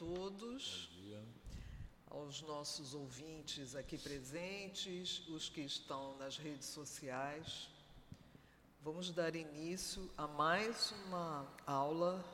[0.00, 0.88] todos,
[2.06, 7.68] aos nossos ouvintes aqui presentes, os que estão nas redes sociais.
[8.82, 12.24] Vamos dar início a mais uma aula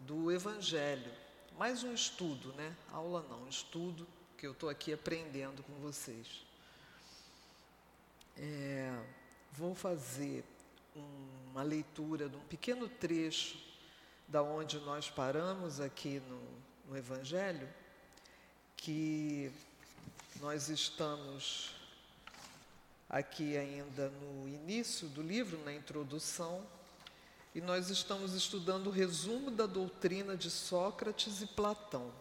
[0.00, 1.10] do Evangelho,
[1.56, 2.76] mais um estudo, né?
[2.92, 4.06] Aula não, estudo
[4.36, 6.44] que eu estou aqui aprendendo com vocês.
[8.36, 8.94] É,
[9.52, 10.44] vou fazer
[11.50, 13.58] uma leitura de um pequeno trecho
[14.28, 16.55] da onde nós paramos aqui no,
[16.88, 17.68] no Evangelho,
[18.76, 19.50] que
[20.40, 21.74] nós estamos
[23.08, 26.64] aqui ainda no início do livro, na introdução,
[27.54, 32.12] e nós estamos estudando o resumo da doutrina de Sócrates e Platão.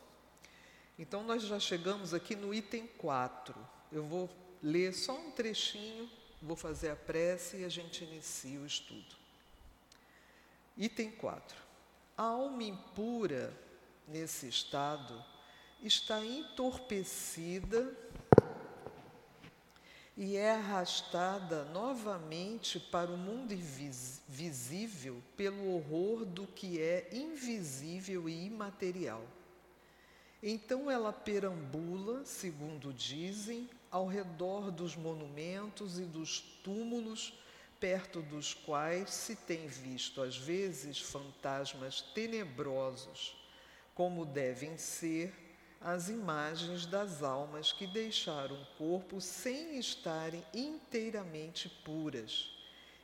[0.97, 3.53] Então, nós já chegamos aqui no item 4.
[3.91, 4.29] Eu vou
[4.63, 6.09] ler só um trechinho,
[6.41, 9.15] vou fazer a prece e a gente inicia o estudo.
[10.77, 11.57] Item 4.
[12.17, 13.53] A alma impura,
[14.07, 15.23] nesse estado,
[15.81, 17.95] está entorpecida
[20.17, 23.53] e é arrastada novamente para o mundo
[24.27, 29.23] visível pelo horror do que é invisível e imaterial.
[30.41, 37.33] Então ela perambula, segundo dizem, ao redor dos monumentos e dos túmulos
[37.79, 43.35] perto dos quais se tem visto às vezes fantasmas tenebrosos,
[43.95, 45.33] como devem ser
[45.79, 52.51] as imagens das almas que deixaram o corpo sem estarem inteiramente puras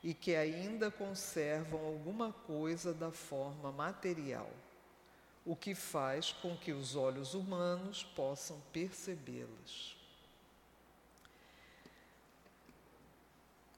[0.04, 4.50] e que ainda conservam alguma coisa da forma material,
[5.46, 9.96] o que faz com que os olhos humanos possam percebê-las.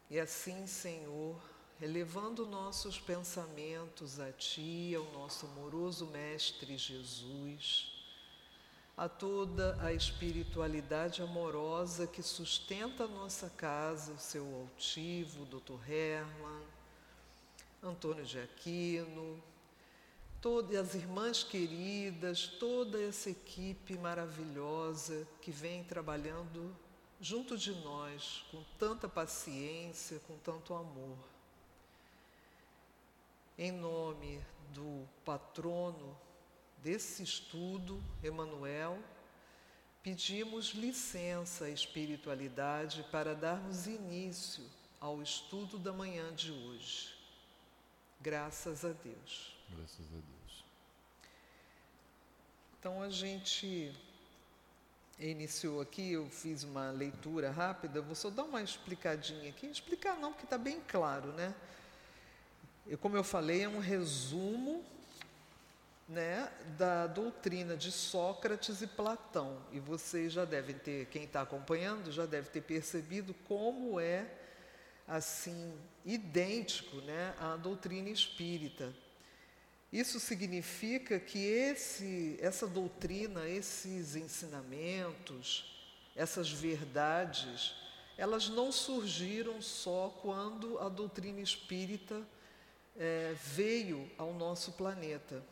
[0.10, 1.36] E assim, Senhor,
[1.84, 7.92] elevando nossos pensamentos a Ti, ao nosso amoroso Mestre Jesus,
[8.96, 15.92] a toda a espiritualidade amorosa que sustenta a nossa casa, o seu altivo, Dr.
[15.92, 16.64] Herman,
[17.84, 19.44] Antônio de Aquino,
[20.40, 26.74] todas as irmãs queridas, toda essa equipe maravilhosa que vem trabalhando
[27.20, 31.33] junto de nós, com tanta paciência, com tanto amor.
[33.58, 34.44] Em nome
[34.74, 36.18] do patrono
[36.78, 38.98] desse estudo, Emanuel,
[40.02, 44.64] pedimos licença à espiritualidade para darmos início
[45.00, 47.14] ao estudo da manhã de hoje.
[48.20, 49.56] Graças a Deus.
[49.70, 50.66] Graças a Deus.
[52.80, 53.94] Então a gente
[55.20, 59.68] iniciou aqui, eu fiz uma leitura rápida, vou só dar uma explicadinha aqui.
[59.68, 61.54] Explicar não, porque está bem claro, né?
[62.86, 64.84] Eu, como eu falei, é um resumo
[66.08, 69.58] né, da doutrina de Sócrates e Platão.
[69.72, 74.28] E vocês já devem ter, quem está acompanhando, já deve ter percebido como é
[75.08, 75.74] assim
[76.06, 78.94] idêntico né, à doutrina espírita.
[79.92, 85.74] Isso significa que esse, essa doutrina, esses ensinamentos,
[86.16, 87.76] essas verdades,
[88.18, 92.22] elas não surgiram só quando a doutrina espírita
[92.98, 95.44] é, veio ao nosso planeta.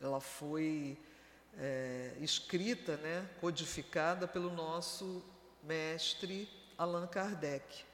[0.00, 0.98] Ela foi
[1.58, 5.22] é, escrita, né, codificada pelo nosso
[5.62, 7.84] mestre Allan Kardec.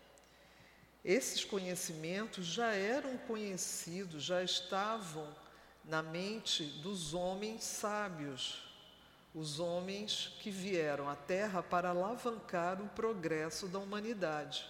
[1.05, 5.27] Esses conhecimentos já eram conhecidos, já estavam
[5.85, 8.69] na mente dos homens sábios,
[9.35, 14.65] os homens que vieram à Terra para alavancar o progresso da humanidade.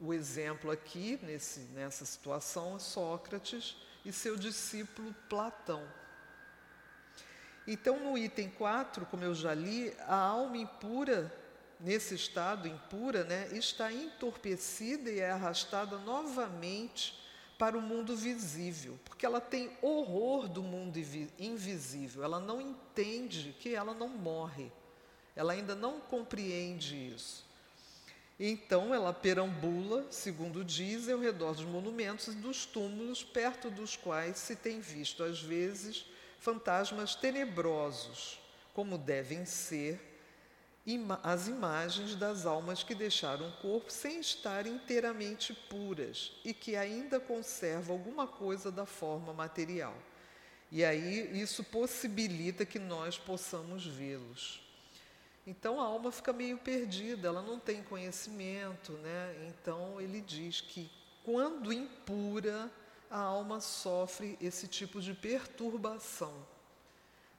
[0.00, 5.86] O exemplo aqui, nesse, nessa situação, é Sócrates e seu discípulo Platão.
[7.66, 11.32] Então, no item 4, como eu já li, a alma impura
[11.80, 17.18] nesse estado impura, né, está entorpecida e é arrastada novamente
[17.58, 20.96] para o mundo visível, porque ela tem horror do mundo
[21.38, 24.70] invisível, ela não entende que ela não morre,
[25.34, 27.47] ela ainda não compreende isso.
[28.38, 34.38] Então ela perambula, segundo diz, ao redor dos monumentos e dos túmulos, perto dos quais
[34.38, 36.06] se tem visto, às vezes,
[36.38, 38.38] fantasmas tenebrosos,
[38.72, 40.00] como devem ser
[41.22, 47.20] as imagens das almas que deixaram o corpo sem estar inteiramente puras e que ainda
[47.20, 49.94] conservam alguma coisa da forma material.
[50.70, 54.67] E aí isso possibilita que nós possamos vê-los.
[55.48, 59.48] Então a alma fica meio perdida, ela não tem conhecimento, né?
[59.48, 60.90] Então ele diz que
[61.24, 62.70] quando impura,
[63.10, 66.34] a alma sofre esse tipo de perturbação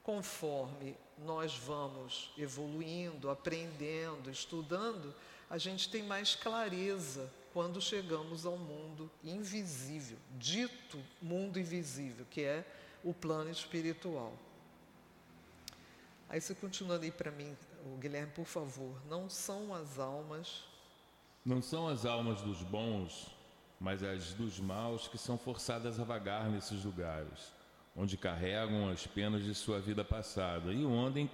[0.02, 5.14] conforme nós vamos evoluindo, aprendendo, estudando,
[5.48, 12.66] a gente tem mais clareza quando chegamos ao mundo invisível, dito mundo invisível, que é
[13.04, 14.34] o plano espiritual.
[16.28, 17.56] Aí você continuando aí para mim,
[17.86, 20.64] o Guilherme, por favor, não são as almas.
[21.46, 23.28] Não são as almas dos bons,
[23.80, 27.54] mas as dos maus que são forçadas a vagar nesses lugares,
[27.96, 31.30] onde carregam as penas de sua vida passada e onde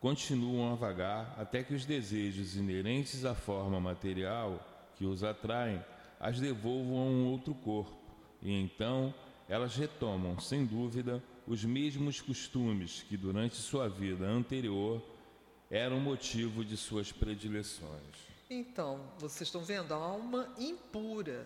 [0.00, 4.60] continuam a vagar até que os desejos inerentes à forma material
[4.96, 5.82] que os atraem
[6.20, 7.96] as devolvam a um outro corpo,
[8.42, 9.12] e então
[9.48, 15.02] elas retomam, sem dúvida, os mesmos costumes que durante sua vida anterior
[15.74, 18.14] eram motivo de suas predileções.
[18.48, 21.44] Então, vocês estão vendo a alma impura.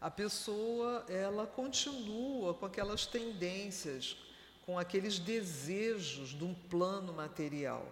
[0.00, 4.16] A pessoa, ela continua com aquelas tendências,
[4.66, 7.86] com aqueles desejos de um plano material.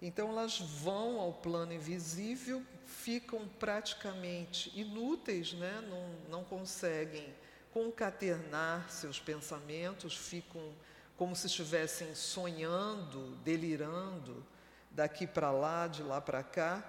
[0.00, 5.84] Então, elas vão ao plano invisível, ficam praticamente inúteis, né?
[5.88, 7.32] não, não conseguem
[7.72, 10.72] concaternar seus pensamentos, ficam
[11.16, 14.44] como se estivessem sonhando, delirando,
[14.94, 16.82] daqui para lá, de lá para cá,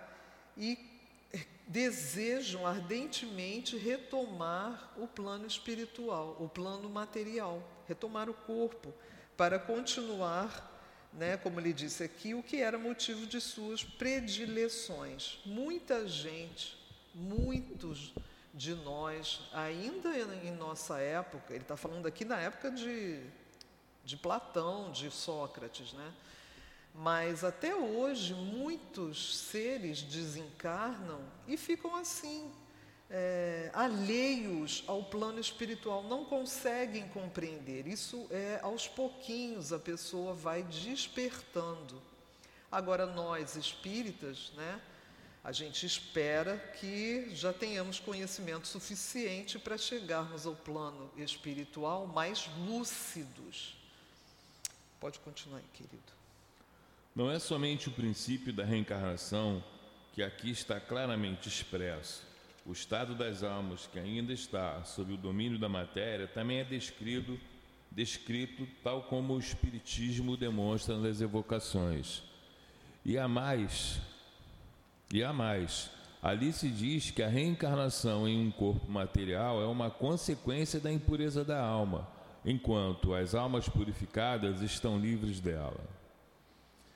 [0.58, 0.78] e
[1.68, 8.94] desejam ardentemente retomar o plano espiritual, o plano material, retomar o corpo,
[9.38, 10.72] para continuar,
[11.12, 15.40] né, como ele disse aqui, o que era motivo de suas predileções.
[15.46, 16.78] Muita gente,
[17.16, 18.14] muitos
[18.54, 23.24] de nós, ainda em nossa época, ele está falando aqui na época de,
[24.06, 26.14] de Platão, de Sócrates, né?
[26.94, 32.52] Mas até hoje muitos seres desencarnam e ficam assim,
[33.10, 37.88] é, alheios ao plano espiritual, não conseguem compreender.
[37.88, 42.02] Isso é aos pouquinhos a pessoa vai despertando.
[42.72, 44.82] Agora nós espíritas, né?
[45.44, 53.76] A gente espera que já tenhamos conhecimento suficiente para chegarmos ao plano espiritual mais lúcidos.
[55.02, 56.23] Pode continuar aí, querido.
[57.16, 59.64] Não é somente o princípio da reencarnação
[60.14, 62.24] que aqui está claramente expresso.
[62.66, 67.40] O estado das almas que ainda está sob o domínio da matéria também é descrito,
[67.92, 72.24] descrito tal como o Espiritismo demonstra nas evocações.
[73.06, 74.00] E há mais,
[75.14, 75.92] e há mais.
[76.22, 81.44] Ali se diz que a reencarnação em um corpo material é uma consequência da impureza
[81.44, 82.08] da alma,
[82.44, 86.03] enquanto as almas purificadas estão livres dela.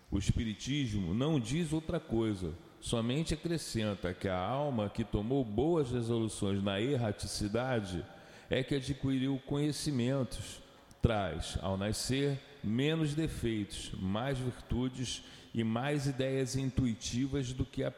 [0.10, 6.64] O Espiritismo não diz outra coisa, somente acrescenta que a alma que tomou boas resoluções
[6.64, 8.06] na erraticidade
[8.50, 10.62] é que adquiriu conhecimentos,
[11.02, 15.24] traz, ao nascer, menos defeitos, mais virtudes
[15.54, 17.92] e mais ideias intuitivas do que, a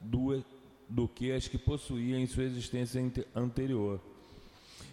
[0.00, 0.42] do,
[0.88, 3.02] do que as que possuía em sua existência
[3.34, 4.00] anterior.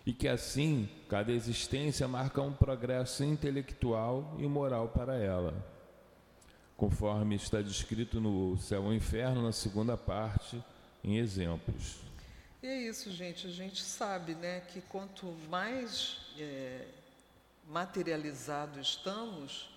[0.05, 5.72] E que assim, cada existência marca um progresso intelectual e moral para ela,
[6.77, 10.61] conforme está descrito no Céu e Inferno, na segunda parte,
[11.03, 11.97] em exemplos.
[12.61, 13.47] E é isso, gente.
[13.47, 16.85] A gente sabe né, que quanto mais é,
[17.67, 19.69] materializado estamos,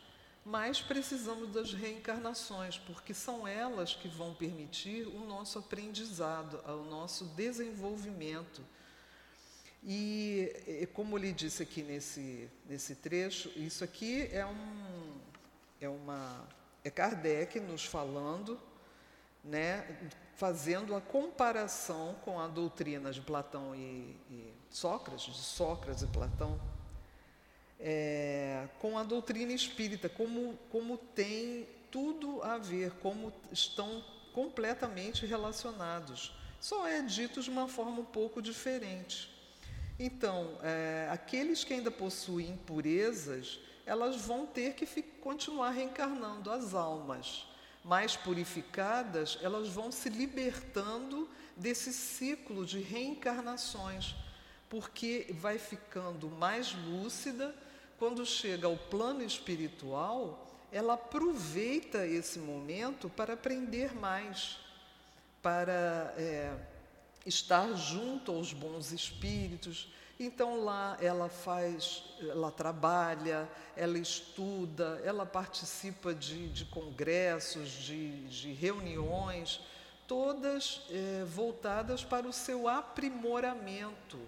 [0.44, 7.24] mais precisamos das reencarnações, porque são elas que vão permitir o nosso aprendizado, o nosso
[7.24, 8.62] desenvolvimento.
[9.84, 15.20] E, como ele disse aqui nesse, nesse trecho, isso aqui é, um,
[15.80, 16.44] é, uma,
[16.86, 18.60] é Kardec nos falando,
[19.42, 19.84] né,
[20.36, 26.60] fazendo a comparação com a doutrina de Platão e, e Sócrates, de Sócrates e Platão,
[27.80, 36.36] é, com a doutrina espírita, como, como tem tudo a ver, como estão completamente relacionados.
[36.60, 39.28] Só é dito de uma forma um pouco diferente.
[39.98, 46.50] Então, é, aqueles que ainda possuem impurezas, elas vão ter que continuar reencarnando.
[46.50, 47.46] As almas
[47.84, 54.14] mais purificadas, elas vão se libertando desse ciclo de reencarnações,
[54.68, 57.54] porque vai ficando mais lúcida
[57.98, 64.58] quando chega ao plano espiritual, ela aproveita esse momento para aprender mais,
[65.40, 66.54] para é,
[67.24, 69.88] estar junto aos bons espíritos.
[70.18, 78.52] Então lá ela faz, ela trabalha, ela estuda, ela participa de, de congressos, de, de,
[78.52, 79.60] reuniões,
[80.08, 84.18] todas é, voltadas para o seu aprimoramento.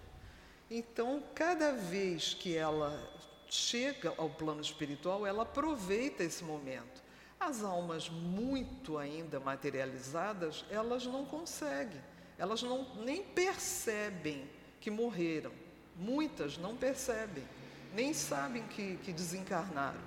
[0.71, 3.11] Então, cada vez que ela
[3.49, 7.03] chega ao plano espiritual, ela aproveita esse momento.
[7.41, 12.03] As almas muito ainda materializadas, elas não conseguem,
[12.37, 15.53] elas não, nem percebem que morreram.
[15.99, 17.45] Muitas não percebem,
[17.93, 20.01] nem sabem que, que desencarnaram.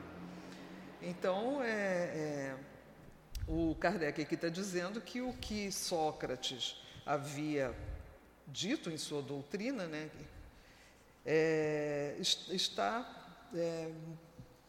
[1.02, 2.58] Então, é, é,
[3.48, 7.76] o Kardec aqui está dizendo que o que Sócrates havia
[8.48, 10.10] dito em sua doutrina, né,
[11.26, 13.92] é, está é,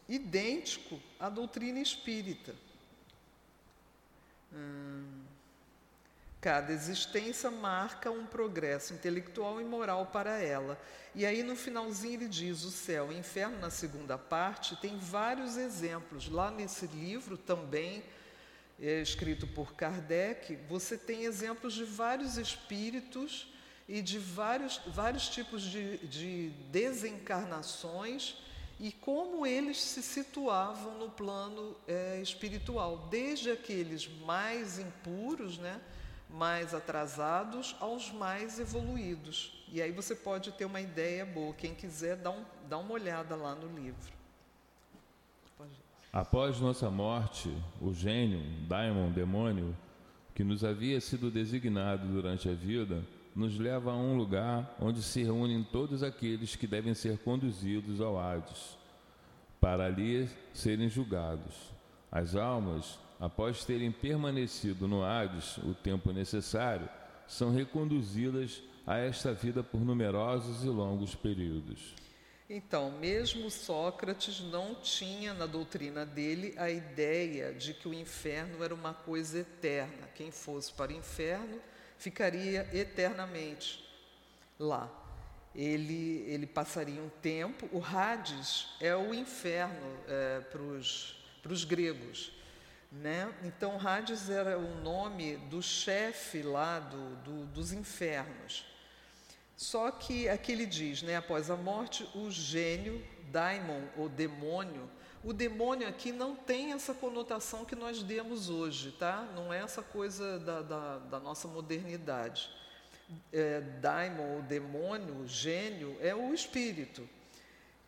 [0.08, 2.54] idêntico à doutrina espírita.
[4.52, 5.21] Hum,
[6.42, 10.76] cada existência marca um progresso intelectual e moral para ela.
[11.14, 14.98] E aí no finalzinho ele diz: o céu e o inferno, na segunda parte, tem
[14.98, 16.28] vários exemplos.
[16.28, 18.02] Lá nesse livro também,
[18.80, 23.46] é, escrito por Kardec, você tem exemplos de vários espíritos
[23.88, 28.36] e de vários, vários tipos de, de desencarnações
[28.80, 35.80] e como eles se situavam no plano é, espiritual, desde aqueles mais impuros, né,
[36.32, 39.64] mais atrasados, aos mais evoluídos.
[39.70, 41.54] E aí você pode ter uma ideia boa.
[41.54, 44.12] Quem quiser, dá, um, dá uma olhada lá no livro.
[46.12, 49.74] Após nossa morte, o gênio, daimon, demônio,
[50.34, 53.02] que nos havia sido designado durante a vida,
[53.34, 58.18] nos leva a um lugar onde se reúnem todos aqueles que devem ser conduzidos ao
[58.18, 58.76] Hades,
[59.58, 61.72] para ali serem julgados.
[62.10, 66.88] As almas, após terem permanecido no Hades o tempo necessário,
[67.24, 71.94] são reconduzidas a esta vida por numerosos e longos períodos.
[72.50, 78.74] Então, mesmo Sócrates não tinha na doutrina dele a ideia de que o inferno era
[78.74, 80.08] uma coisa eterna.
[80.16, 81.60] Quem fosse para o inferno
[81.96, 83.88] ficaria eternamente
[84.58, 84.90] lá.
[85.54, 87.68] Ele, ele passaria um tempo.
[87.70, 92.41] O Hades é o inferno é, para os gregos.
[92.92, 93.32] Né?
[93.42, 98.66] Então, Hades era o nome do chefe lá do, do, dos infernos.
[99.56, 104.90] Só que aqui ele diz, né, após a morte, o gênio, daimon ou demônio,
[105.24, 109.22] o demônio aqui não tem essa conotação que nós demos hoje, tá?
[109.34, 112.50] Não é essa coisa da, da, da nossa modernidade.
[113.32, 117.08] É, daimon, o demônio, gênio, é o espírito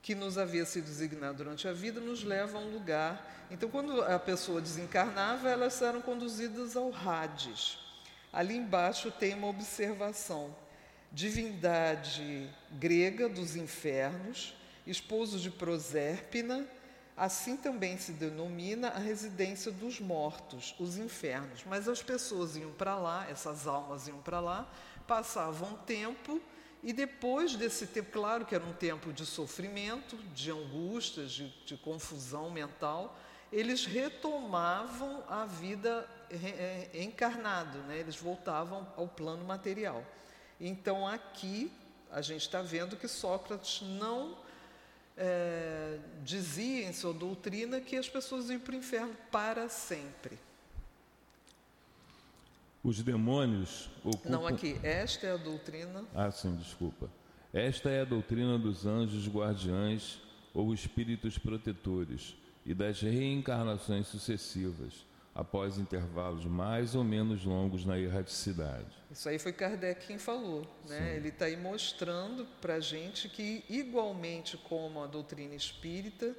[0.05, 3.47] que nos havia sido designado durante a vida, nos leva a um lugar.
[3.51, 7.79] Então, quando a pessoa desencarnava, elas eram conduzidas ao Hades.
[8.31, 10.55] Ali embaixo tem uma observação
[11.11, 14.55] divindade grega dos infernos,
[14.87, 16.69] esposo de Prosérpina,
[17.17, 21.65] assim também se denomina a residência dos mortos, os infernos.
[21.65, 24.71] Mas as pessoas iam para lá, essas almas iam para lá,
[25.07, 26.43] passavam tempo
[26.85, 31.79] e depois desse tempo, claro que era um tempo de sofrimento, de angústias, de, de
[31.79, 33.19] confusão mental,
[33.51, 37.99] eles retomavam a vida é, encarnado, né?
[37.99, 40.05] eles voltavam ao plano material.
[40.61, 41.73] Então, aqui,
[42.13, 44.37] a gente está vendo que Sócrates não
[45.17, 50.39] é, dizia em sua doutrina que as pessoas iam para o inferno para sempre.
[52.85, 54.29] Os demônios ocupam...
[54.29, 56.05] Não, aqui, esta é a doutrina.
[56.15, 57.11] Ah, sim, desculpa.
[57.51, 60.21] Esta é a doutrina dos anjos guardiães
[60.53, 62.37] ou espíritos protetores
[62.67, 68.95] e das reencarnações sucessivas após intervalos mais ou menos longos na erraticidade.
[69.11, 70.67] Isso aí foi Kardec quem falou.
[70.87, 71.17] Né?
[71.17, 76.37] Ele está aí mostrando para a gente que, igualmente como a doutrina espírita,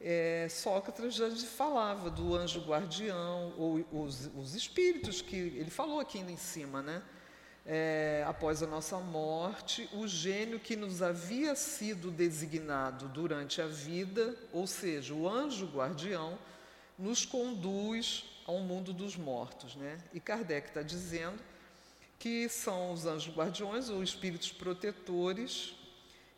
[0.00, 6.18] é, Sócrates já falava do anjo guardião, ou os, os espíritos que ele falou aqui
[6.18, 7.02] em cima, né?
[7.68, 14.36] É, após a nossa morte, o gênio que nos havia sido designado durante a vida,
[14.52, 16.38] ou seja, o anjo guardião,
[16.96, 19.74] nos conduz ao mundo dos mortos.
[19.74, 19.98] Né?
[20.14, 21.42] E Kardec está dizendo
[22.18, 25.74] que são os anjos guardiões ou espíritos protetores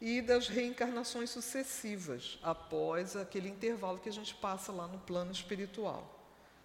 [0.01, 6.19] e das reencarnações sucessivas após aquele intervalo que a gente passa lá no plano espiritual.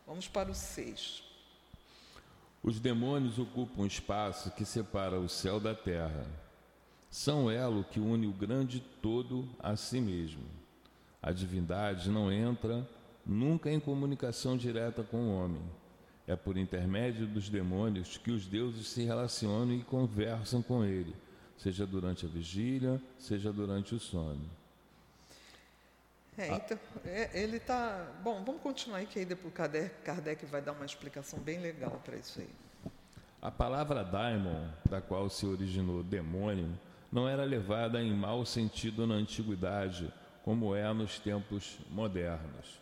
[0.05, 1.23] Vamos para o 6.
[2.61, 6.25] Os demônios ocupam um espaço que separa o céu da terra.
[7.09, 10.43] São elo que une o grande todo a si mesmo.
[11.21, 12.87] A divindade não entra
[13.25, 15.61] nunca em comunicação direta com o homem.
[16.25, 21.13] É por intermédio dos demônios que os deuses se relacionam e conversam com ele,
[21.57, 24.49] seja durante a vigília, seja durante o sono.
[26.37, 28.07] É, então, é, ele está.
[28.23, 32.01] Bom, vamos continuar aí, que aí depois Kardec, Kardec vai dar uma explicação bem legal
[32.03, 32.49] para isso aí.
[33.39, 36.79] A palavra daimon, da qual se originou demônio,
[37.11, 40.11] não era levada em mau sentido na antiguidade
[40.43, 42.79] como é nos tempos modernos.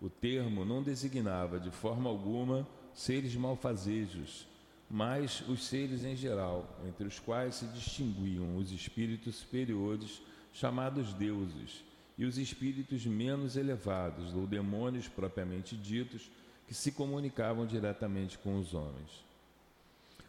[0.00, 4.47] O termo não designava de forma alguma seres malfazejos,
[4.90, 11.84] mas os seres em geral, entre os quais se distinguiam os espíritos superiores, chamados deuses,
[12.16, 16.30] e os espíritos menos elevados, ou demônios propriamente ditos,
[16.66, 19.24] que se comunicavam diretamente com os homens.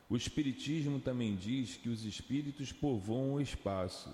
[0.09, 4.09] O Espiritismo também diz que os espíritos povoam o espaço,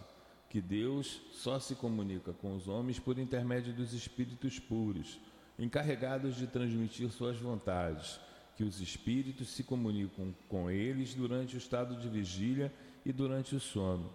[0.49, 5.19] que Deus só se comunica com os homens por intermédio dos espíritos puros,
[5.57, 8.19] encarregados de transmitir suas vontades,
[8.55, 12.71] que os espíritos se comunicam com eles durante o estado de vigília
[13.05, 14.11] e durante o sono.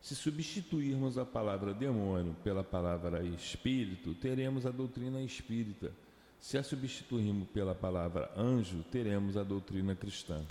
[0.00, 5.90] Se substituirmos a palavra demônio pela palavra espírito, teremos a doutrina espírita.
[6.40, 10.44] Se a substituirmos pela palavra anjo, teremos a doutrina cristã.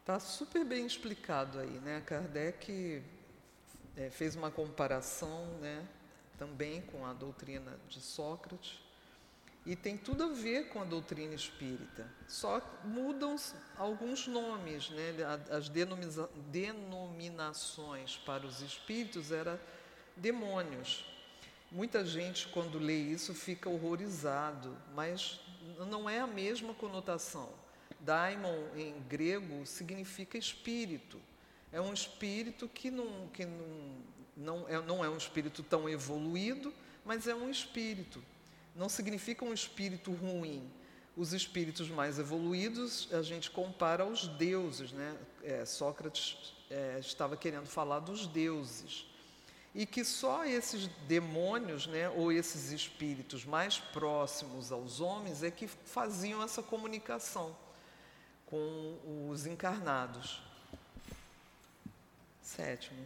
[0.00, 2.02] Está super bem explicado aí, né?
[2.06, 3.02] Kardec
[3.96, 5.84] é, fez uma comparação, né,
[6.38, 8.83] também com a doutrina de Sócrates
[9.66, 12.06] e tem tudo a ver com a doutrina espírita.
[12.28, 13.34] Só mudam
[13.78, 15.14] alguns nomes, né?
[15.50, 19.58] As denominações para os espíritos era
[20.14, 21.06] demônios.
[21.72, 25.40] Muita gente, quando lê isso, fica horrorizado, mas
[25.88, 27.48] não é a mesma conotação.
[28.00, 31.18] Daimon, em grego, significa espírito.
[31.72, 33.96] É um espírito que não, que não,
[34.36, 36.70] não, é, não é um espírito tão evoluído,
[37.02, 38.22] mas é um espírito
[38.74, 40.70] não significa um espírito ruim.
[41.16, 45.16] Os espíritos mais evoluídos a gente compara aos deuses, né?
[45.42, 49.06] É, Sócrates é, estava querendo falar dos deuses
[49.74, 55.66] e que só esses demônios, né, ou esses espíritos mais próximos aos homens é que
[55.66, 57.56] faziam essa comunicação
[58.46, 60.40] com os encarnados.
[62.40, 63.04] Sétimo.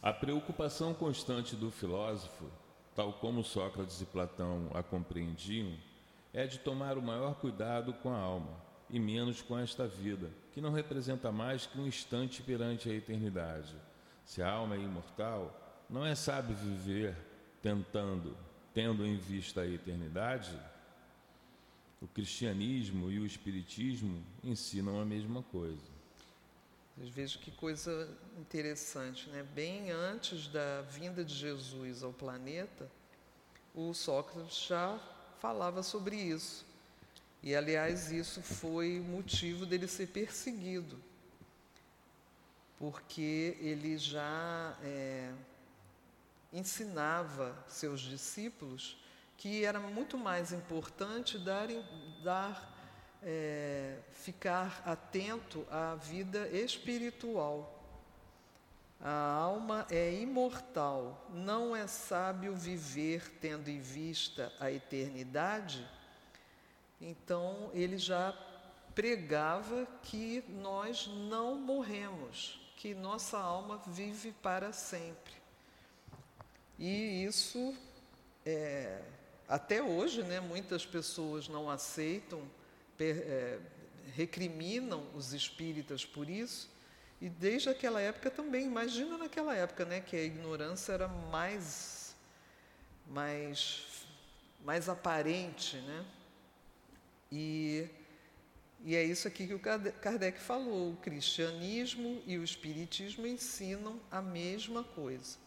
[0.00, 2.48] A preocupação constante do filósofo
[2.96, 5.76] tal como Sócrates e Platão a compreendiam,
[6.32, 10.60] é de tomar o maior cuidado com a alma e menos com esta vida, que
[10.60, 13.74] não representa mais que um instante perante a eternidade.
[14.24, 17.14] Se a alma é imortal, não é sábio viver
[17.62, 18.36] tentando,
[18.72, 20.58] tendo em vista a eternidade?
[22.00, 25.95] O cristianismo e o espiritismo ensinam a mesma coisa.
[26.98, 29.42] Vejam que coisa interessante, né?
[29.54, 32.90] Bem antes da vinda de Jesus ao planeta,
[33.74, 34.98] o Sócrates já
[35.38, 36.64] falava sobre isso.
[37.42, 40.98] E, aliás, isso foi motivo dele ser perseguido,
[42.78, 45.32] porque ele já é,
[46.50, 48.96] ensinava seus discípulos
[49.36, 51.68] que era muito mais importante dar,
[52.24, 52.75] dar
[53.22, 57.72] é, ficar atento à vida espiritual.
[59.00, 65.86] A alma é imortal, não é sábio viver tendo em vista a eternidade.
[67.00, 68.34] Então, ele já
[68.94, 75.34] pregava que nós não morremos, que nossa alma vive para sempre.
[76.78, 77.74] E isso,
[78.44, 79.02] é,
[79.46, 82.40] até hoje, né, muitas pessoas não aceitam
[83.04, 83.58] é,
[84.14, 86.68] recriminam os espíritas por isso,
[87.20, 92.14] e desde aquela época também, imagina naquela época, né, que a ignorância era mais,
[93.06, 94.06] mais,
[94.64, 96.04] mais aparente, né?
[97.32, 97.88] E,
[98.84, 104.20] e é isso aqui que o Kardec falou: o cristianismo e o espiritismo ensinam a
[104.20, 105.38] mesma coisa.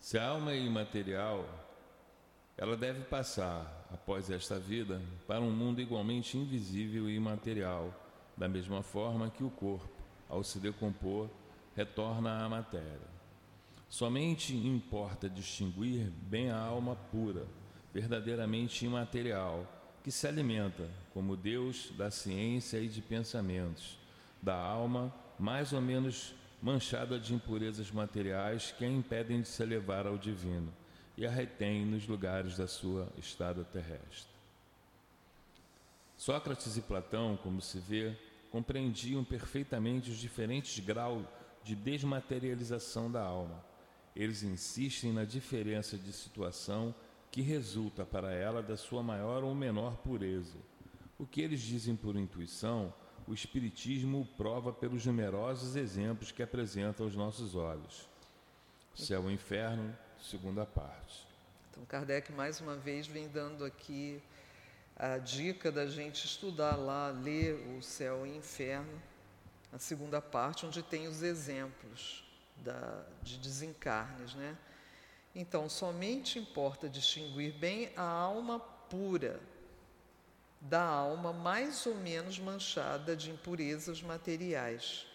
[0.00, 1.46] Se a alma é imaterial,
[2.56, 7.92] ela deve passar após esta vida, para um mundo igualmente invisível e imaterial,
[8.36, 9.90] da mesma forma que o corpo,
[10.28, 11.28] ao se decompor,
[11.76, 13.12] retorna à matéria.
[13.88, 17.46] Somente importa distinguir bem a alma pura,
[17.92, 19.66] verdadeiramente imaterial,
[20.02, 23.98] que se alimenta, como Deus, da ciência e de pensamentos,
[24.40, 30.06] da alma mais ou menos manchada de impurezas materiais que a impedem de se elevar
[30.06, 30.72] ao divino
[31.16, 34.32] e a retém nos lugares da sua estada terrestre.
[36.16, 38.16] Sócrates e Platão, como se vê,
[38.50, 41.24] compreendiam perfeitamente os diferentes graus
[41.64, 43.64] de desmaterialização da alma.
[44.14, 46.94] Eles insistem na diferença de situação
[47.30, 50.58] que resulta para ela da sua maior ou menor pureza.
[51.18, 52.92] O que eles dizem por intuição,
[53.26, 58.08] o Espiritismo o prova pelos numerosos exemplos que apresenta aos nossos olhos.
[58.94, 61.26] Céu e inferno, segunda parte.
[61.70, 64.22] Então, Kardec, mais uma vez, vem dando aqui
[64.96, 69.02] a dica da gente estudar lá, ler o céu e o inferno,
[69.72, 72.24] a segunda parte, onde tem os exemplos
[72.58, 74.56] da, de desencarnes, né?
[75.34, 79.40] Então, somente importa distinguir bem a alma pura
[80.60, 85.06] da alma mais ou menos manchada de impurezas materiais.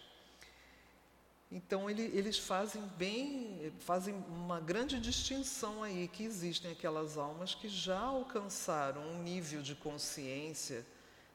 [1.50, 7.68] Então ele, eles fazem bem, fazem uma grande distinção aí que existem aquelas almas que
[7.68, 10.84] já alcançaram um nível de consciência,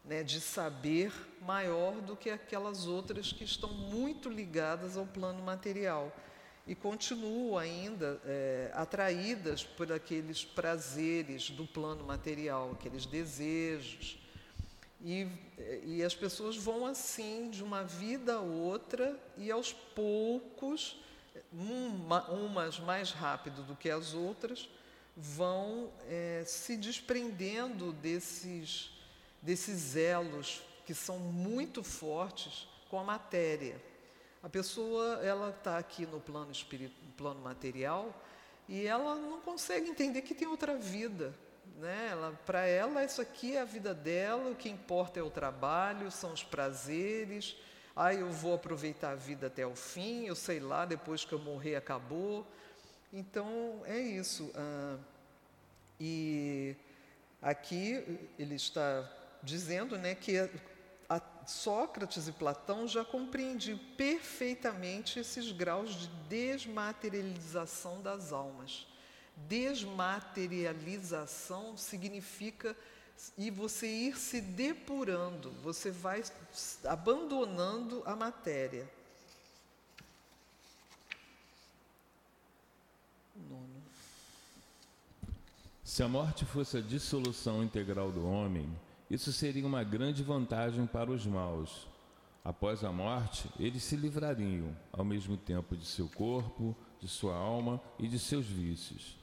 [0.06, 6.12] né, de saber maior do que aquelas outras que estão muito ligadas ao plano material
[6.65, 14.22] e continuam ainda é, atraídas por aqueles prazeres do plano material, aqueles desejos.
[15.04, 15.28] E,
[15.84, 20.98] e as pessoas vão assim de uma vida a outra e aos poucos,
[21.52, 24.70] uma, umas mais rápido do que as outras,
[25.16, 28.92] vão é, se desprendendo desses,
[29.42, 33.82] desses elos que são muito fortes com a matéria.
[34.42, 38.13] A pessoa ela está aqui no plano espírito, no plano material
[38.70, 41.34] e ela não consegue entender que tem outra vida,
[41.77, 42.09] né?
[42.12, 46.12] Ela, para ela isso aqui é a vida dela, o que importa é o trabalho,
[46.12, 47.55] são os prazeres.
[47.95, 51.39] Ah, eu vou aproveitar a vida até o fim, eu sei lá, depois que eu
[51.39, 52.47] morrer acabou.
[53.12, 54.51] Então é isso.
[54.55, 54.97] Ah,
[55.99, 56.75] e
[57.41, 59.09] aqui ele está
[59.43, 60.49] dizendo, né, que
[61.45, 68.88] Sócrates e Platão já compreendiam perfeitamente esses graus de desmaterialização das almas.
[69.36, 72.76] Desmaterialização significa
[73.38, 76.24] e você ir se depurando, você vai
[76.86, 78.89] abandonando a matéria.
[83.50, 83.82] Nono.
[85.84, 88.69] Se a morte fosse a dissolução integral do homem,
[89.10, 91.88] isso seria uma grande vantagem para os maus.
[92.43, 97.82] Após a morte, eles se livrariam, ao mesmo tempo, de seu corpo, de sua alma
[97.98, 99.22] e de seus vícios.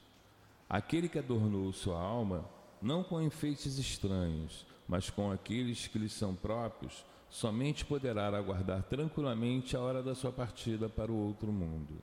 [0.73, 2.45] Aquele que adornou sua alma,
[2.81, 9.75] não com enfeites estranhos, mas com aqueles que lhe são próprios, somente poderá aguardar tranquilamente
[9.75, 12.01] a hora da sua partida para o outro mundo.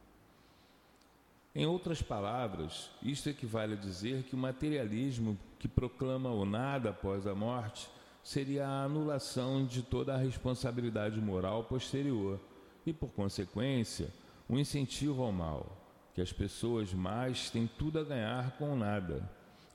[1.54, 7.26] Em outras palavras, isto equivale a dizer que o materialismo que proclama o nada após
[7.26, 7.88] a morte
[8.22, 12.38] seria a anulação de toda a responsabilidade moral posterior
[12.85, 14.12] e, por consequência,
[14.46, 19.29] um incentivo ao mal, que as pessoas mais têm tudo a ganhar com nada,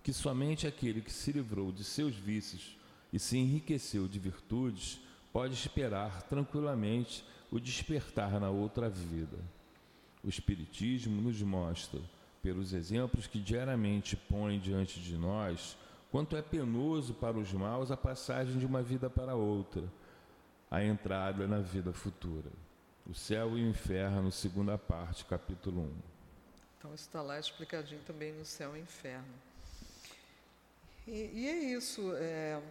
[0.03, 2.77] que somente aquele que se livrou de seus vícios
[3.11, 4.99] e se enriqueceu de virtudes
[5.31, 9.37] pode esperar tranquilamente o despertar na outra vida.
[10.23, 11.99] O Espiritismo nos mostra,
[12.41, 15.77] pelos exemplos que diariamente põe diante de nós,
[16.11, 19.83] quanto é penoso para os maus a passagem de uma vida para outra,
[20.69, 22.51] a entrada na vida futura.
[23.05, 26.12] O céu e o inferno, segunda parte, capítulo 1.
[26.83, 29.33] Então, isso está lá explicadinho também no céu e inferno.
[31.07, 32.61] E, e é isso, é,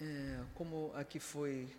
[0.00, 1.70] é, como aqui foi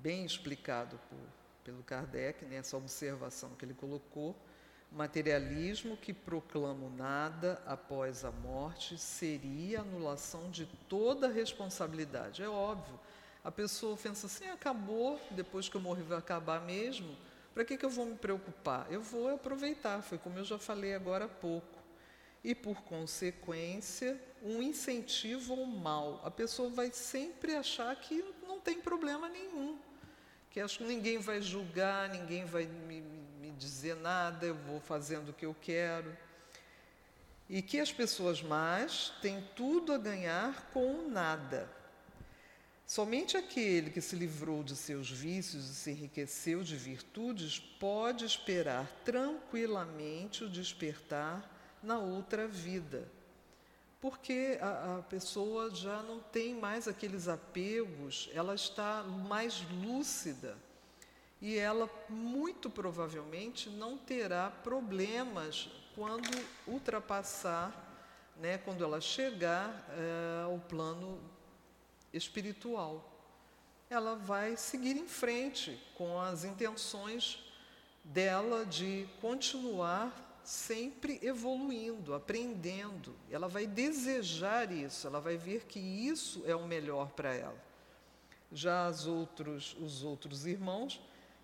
[0.00, 1.18] bem explicado por
[1.64, 4.36] pelo Kardec, nessa observação que ele colocou,
[4.92, 12.44] materialismo que proclama o nada após a morte seria anulação de toda responsabilidade.
[12.44, 13.00] É óbvio.
[13.42, 17.16] A pessoa pensa assim, acabou, depois que eu morrer vai acabar mesmo,
[17.54, 18.86] para que, que eu vou me preocupar?
[18.90, 21.82] Eu vou aproveitar, foi como eu já falei agora há pouco.
[22.42, 26.20] E, por consequência, um incentivo ao mal.
[26.24, 29.78] A pessoa vai sempre achar que não tem problema nenhum
[30.54, 33.00] que acho que ninguém vai julgar, ninguém vai me,
[33.40, 36.16] me dizer nada, eu vou fazendo o que eu quero.
[37.48, 41.68] E que as pessoas más têm tudo a ganhar com nada.
[42.86, 48.86] Somente aquele que se livrou de seus vícios e se enriqueceu de virtudes pode esperar
[49.04, 51.50] tranquilamente o despertar
[51.82, 53.08] na outra vida.
[54.02, 60.58] Porque a, a, pessoa já não tem mais aqueles apegos, ela está mais lúcida.
[61.40, 66.28] E ela muito provavelmente não terá problemas quando
[66.66, 67.72] ultrapassar,
[68.36, 71.18] né, quando ela chegar é, ao plano
[72.16, 73.10] espiritual.
[73.90, 77.44] Ela vai seguir em frente com as intenções
[78.02, 83.14] dela de continuar sempre evoluindo, aprendendo.
[83.30, 87.62] Ela vai desejar isso, ela vai ver que isso é o melhor para ela.
[88.52, 91.00] Já os outros, os outros irmãos,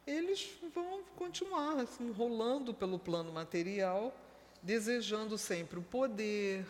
[0.06, 4.14] eles vão continuar assim, rolando pelo plano material,
[4.62, 6.66] desejando sempre o poder,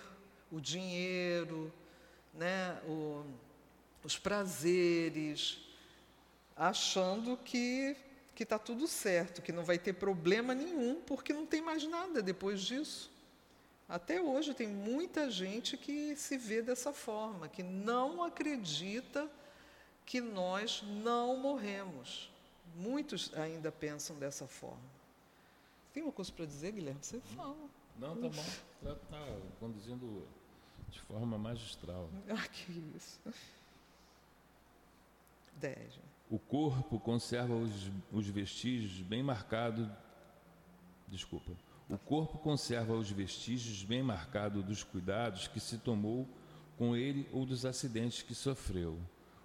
[0.51, 1.73] o dinheiro,
[2.33, 3.25] né, o,
[4.03, 5.59] os prazeres,
[6.57, 7.97] achando que
[8.41, 12.23] que está tudo certo, que não vai ter problema nenhum, porque não tem mais nada
[12.23, 13.11] depois disso.
[13.87, 19.31] Até hoje tem muita gente que se vê dessa forma, que não acredita
[20.07, 22.31] que nós não morremos.
[22.77, 24.89] Muitos ainda pensam dessa forma.
[25.93, 27.01] Tem uma coisa para dizer, Guilherme?
[27.03, 27.57] Você fala.
[27.99, 28.45] Não, tá bom.
[28.81, 30.27] Está tá conduzindo
[30.89, 32.09] de forma magistral.
[32.31, 33.21] Ah, que isso.
[35.55, 35.99] Dez.
[36.31, 39.89] O corpo conserva os, os vestígios bem marcados.
[41.09, 41.53] Desculpa.
[41.89, 46.29] O corpo conserva os vestígios bem marcados dos cuidados que se tomou
[46.79, 48.97] com ele ou dos acidentes que sofreu.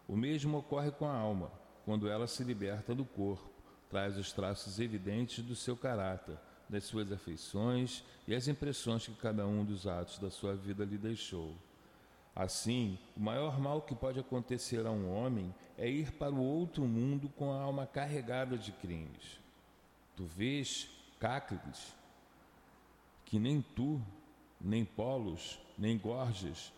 [0.08, 1.52] O mesmo ocorre com a alma,
[1.84, 3.50] quando ela se liberta do corpo,
[3.90, 6.38] traz os traços evidentes do seu caráter,
[6.70, 10.98] das suas afeições e as impressões que cada um dos atos da sua vida lhe
[10.98, 11.56] deixou.
[12.36, 16.84] Assim, o maior mal que pode acontecer a um homem é ir para o outro
[16.84, 19.40] mundo com a alma carregada de crimes.
[20.18, 21.96] Tu vês Cáclides,
[23.24, 24.02] que nem tu,
[24.60, 26.74] nem Polos, nem Gorges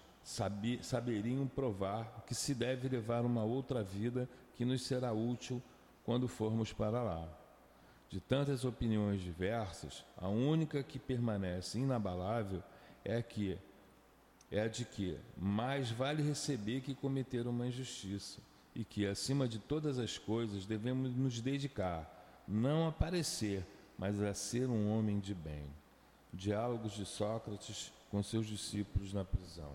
[0.81, 5.61] saberiam provar que se deve levar uma outra vida que nos será útil
[6.03, 7.27] quando formos para lá.
[8.09, 12.61] De tantas opiniões diversas, a única que permanece inabalável
[13.03, 13.57] é que
[14.51, 18.39] é a de que mais vale receber que cometer uma injustiça,
[18.73, 22.13] e que acima de todas as coisas devemos nos dedicar
[22.47, 23.65] não a parecer,
[23.97, 25.65] mas a ser um homem de bem.
[26.31, 29.73] Diálogos de Sócrates com seus discípulos na prisão.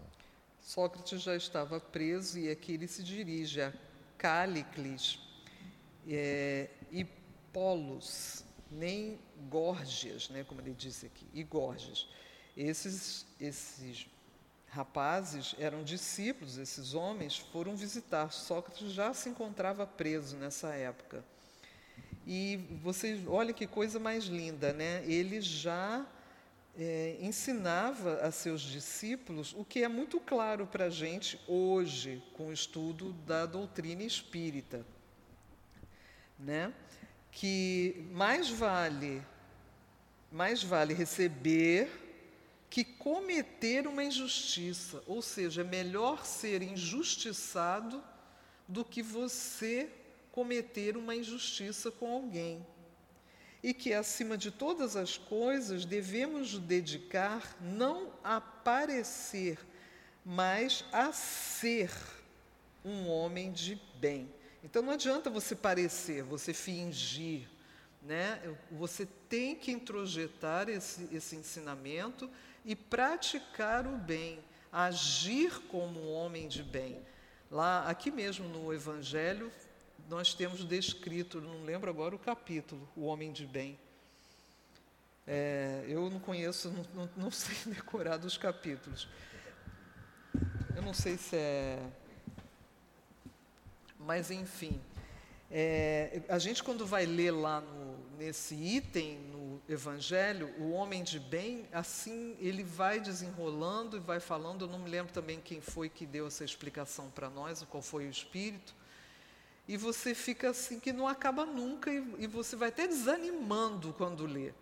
[0.61, 3.73] Sócrates já estava preso e aqui ele se dirige a
[4.17, 5.19] Cálicles
[6.09, 7.05] é, e
[7.53, 9.19] Polos, nem
[9.51, 12.09] Górgias, né, como ele disse aqui, e Górgias.
[12.57, 14.07] Esses, esses
[14.73, 18.33] rapazes eram discípulos, esses homens foram visitar.
[18.33, 21.23] Sócrates já se encontrava preso nessa época.
[22.27, 25.05] E vocês, olha que coisa mais linda, né?
[25.07, 26.07] Ele já
[26.79, 32.49] é, ensinava a seus discípulos o que é muito claro para a gente hoje, com
[32.49, 34.87] o estudo da doutrina espírita,
[36.39, 36.73] né?
[37.33, 39.23] que mais vale,
[40.31, 41.91] mais vale receber
[42.73, 48.03] que cometer uma injustiça, ou seja, é melhor ser injustiçado
[48.67, 49.91] do que você
[50.31, 52.67] cometer uma injustiça com alguém
[53.63, 59.59] e que, acima de todas as coisas, devemos dedicar não a parecer,
[60.25, 61.91] mas a ser
[62.83, 64.33] um homem de bem.
[64.65, 67.47] Então não adianta você parecer, você fingir,
[68.01, 68.41] né?
[68.71, 72.31] Você tem que introjetar esse, esse ensinamento
[72.65, 74.39] e praticar o bem,
[74.73, 77.01] agir como um homem de bem.
[77.51, 79.53] Lá, aqui mesmo no Evangelho,
[80.09, 83.79] nós temos descrito, não lembro agora o capítulo, o homem de bem.
[85.27, 89.09] É, eu não conheço, não, não, sei decorar dos capítulos.
[90.75, 91.79] Eu não sei se é.
[93.99, 94.81] Mas, enfim.
[95.51, 99.42] É, a gente, quando vai ler lá no, nesse item, no
[99.73, 104.65] Evangelho, o homem de bem, assim, ele vai desenrolando e vai falando.
[104.65, 108.07] Eu não me lembro também quem foi que deu essa explicação para nós, qual foi
[108.07, 108.75] o Espírito
[109.67, 114.27] e você fica assim que não acaba nunca e, e você vai até desanimando quando
[114.27, 114.53] lê.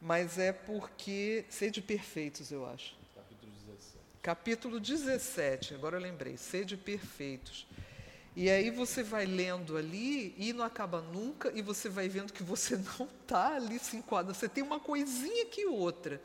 [0.00, 2.96] Mas é porque sede perfeitos, eu acho.
[3.14, 3.98] Capítulo 17.
[4.22, 7.66] Capítulo 17, agora eu lembrei, sede perfeitos.
[8.36, 12.42] E aí você vai lendo ali e não acaba nunca, e você vai vendo que
[12.42, 16.22] você não está ali se enquadra, você tem uma coisinha que outra.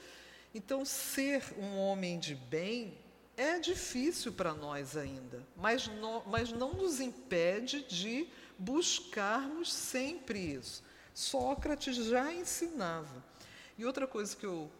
[0.53, 2.97] Então, ser um homem de bem
[3.35, 5.89] é difícil para nós ainda, mas,
[6.27, 10.81] mas não nos impede de buscarmos sempre isso.
[11.13, 13.23] Sócrates já ensinava.
[13.77, 14.71] E outra coisa que eu,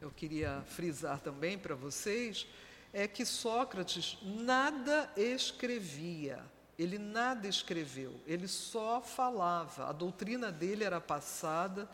[0.00, 2.46] eu queria frisar também para vocês
[2.92, 6.42] é que Sócrates nada escrevia,
[6.78, 9.88] ele nada escreveu, ele só falava.
[9.88, 11.88] A doutrina dele era passada,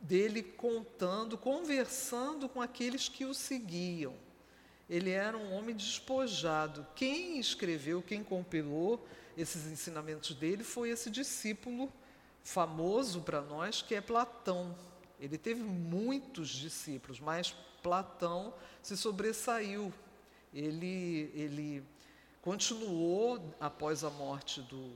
[0.00, 4.14] dele contando, conversando com aqueles que o seguiam.
[4.88, 6.86] Ele era um homem despojado.
[6.94, 11.92] Quem escreveu, quem compilou esses ensinamentos dele foi esse discípulo
[12.42, 14.76] famoso para nós, que é Platão.
[15.18, 19.92] Ele teve muitos discípulos, mas Platão se sobressaiu.
[20.54, 21.84] Ele, ele
[22.40, 24.90] continuou, após a morte do,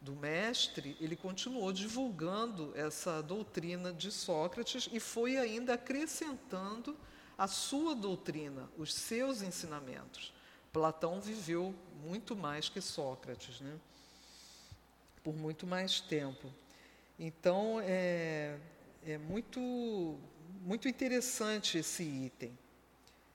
[0.00, 6.96] do mestre, ele continuou divulgando essa doutrina de Sócrates e foi ainda acrescentando
[7.38, 10.34] a sua doutrina, os seus ensinamentos.
[10.72, 13.78] Platão viveu muito mais que Sócrates, né?
[15.22, 16.52] por muito mais tempo.
[17.18, 18.58] Então, é,
[19.06, 20.18] é muito,
[20.60, 22.56] muito interessante esse item.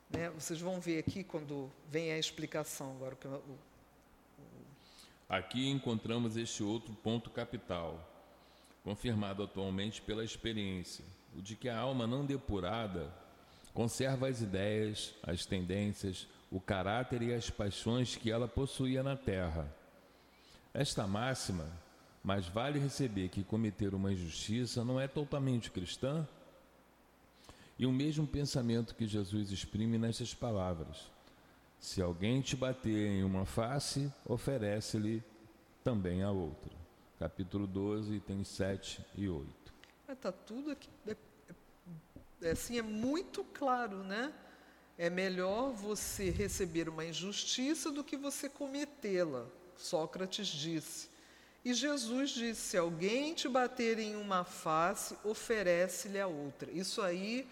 [0.09, 0.29] Né?
[0.29, 3.17] Vocês vão ver aqui quando vem a explicação agora.
[5.27, 8.07] Aqui encontramos este outro ponto capital,
[8.83, 11.03] confirmado atualmente pela experiência,
[11.35, 13.13] o de que a alma não depurada
[13.73, 19.71] conserva as ideias, as tendências, o caráter e as paixões que ela possuía na terra.
[20.73, 21.69] Esta máxima,
[22.23, 26.27] mais vale receber que cometer uma injustiça, não é totalmente cristã?
[27.79, 31.11] E o mesmo pensamento que Jesus exprime nestas palavras:
[31.79, 35.23] Se alguém te bater em uma face, oferece-lhe
[35.83, 36.75] também a outra.
[37.19, 39.47] Capítulo 12, tem 7 e 8.
[40.09, 40.89] Está tudo aqui.
[41.07, 41.15] É,
[42.41, 44.33] é, assim, é muito claro, né?
[44.97, 49.45] É melhor você receber uma injustiça do que você cometê-la.
[49.75, 51.09] Sócrates disse.
[51.63, 56.71] E Jesus disse: se alguém te bater em uma face, oferece-lhe a outra.
[56.71, 57.47] Isso aí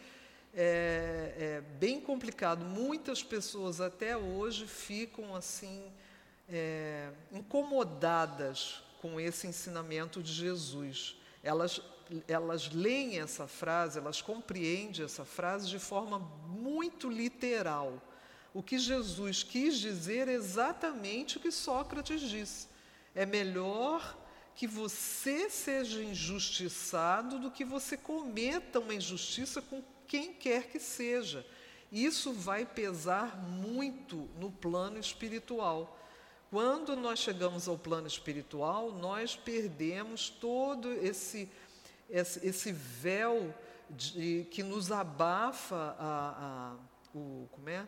[0.56, 2.64] é, é, bem complicado.
[2.64, 5.92] Muitas pessoas até hoje ficam assim
[6.48, 11.18] é, incomodadas com esse ensinamento de Jesus.
[11.44, 11.82] Elas,
[12.28, 18.02] elas leem essa frase, elas compreendem essa frase de forma muito literal.
[18.54, 22.70] O que Jesus quis dizer é exatamente o que Sócrates disse.
[23.14, 24.18] É melhor
[24.56, 31.46] que você seja injustiçado do que você cometa uma injustiça com quem quer que seja.
[31.92, 35.98] Isso vai pesar muito no plano espiritual.
[36.50, 41.50] Quando nós chegamos ao plano espiritual, nós perdemos todo esse,
[42.10, 43.54] esse, esse véu
[43.90, 46.76] de, que nos abafa a,
[47.14, 47.88] a, o, como é?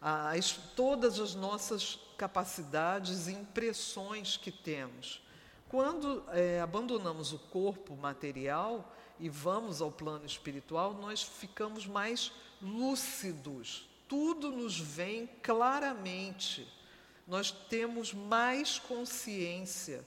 [0.00, 5.22] A, as, todas as nossas capacidades e impressões que temos.
[5.68, 13.88] Quando é, abandonamos o corpo material, e vamos ao plano espiritual, nós ficamos mais lúcidos.
[14.08, 16.66] Tudo nos vem claramente.
[17.26, 20.04] Nós temos mais consciência.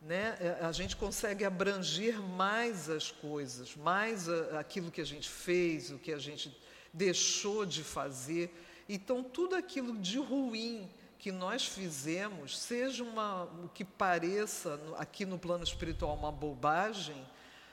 [0.00, 0.36] Né?
[0.40, 4.28] É, a gente consegue abranger mais as coisas, mais
[4.58, 6.56] aquilo que a gente fez, o que a gente
[6.92, 8.52] deixou de fazer.
[8.88, 15.38] Então, tudo aquilo de ruim que nós fizemos, seja uma, o que pareça aqui no
[15.38, 17.26] plano espiritual uma bobagem,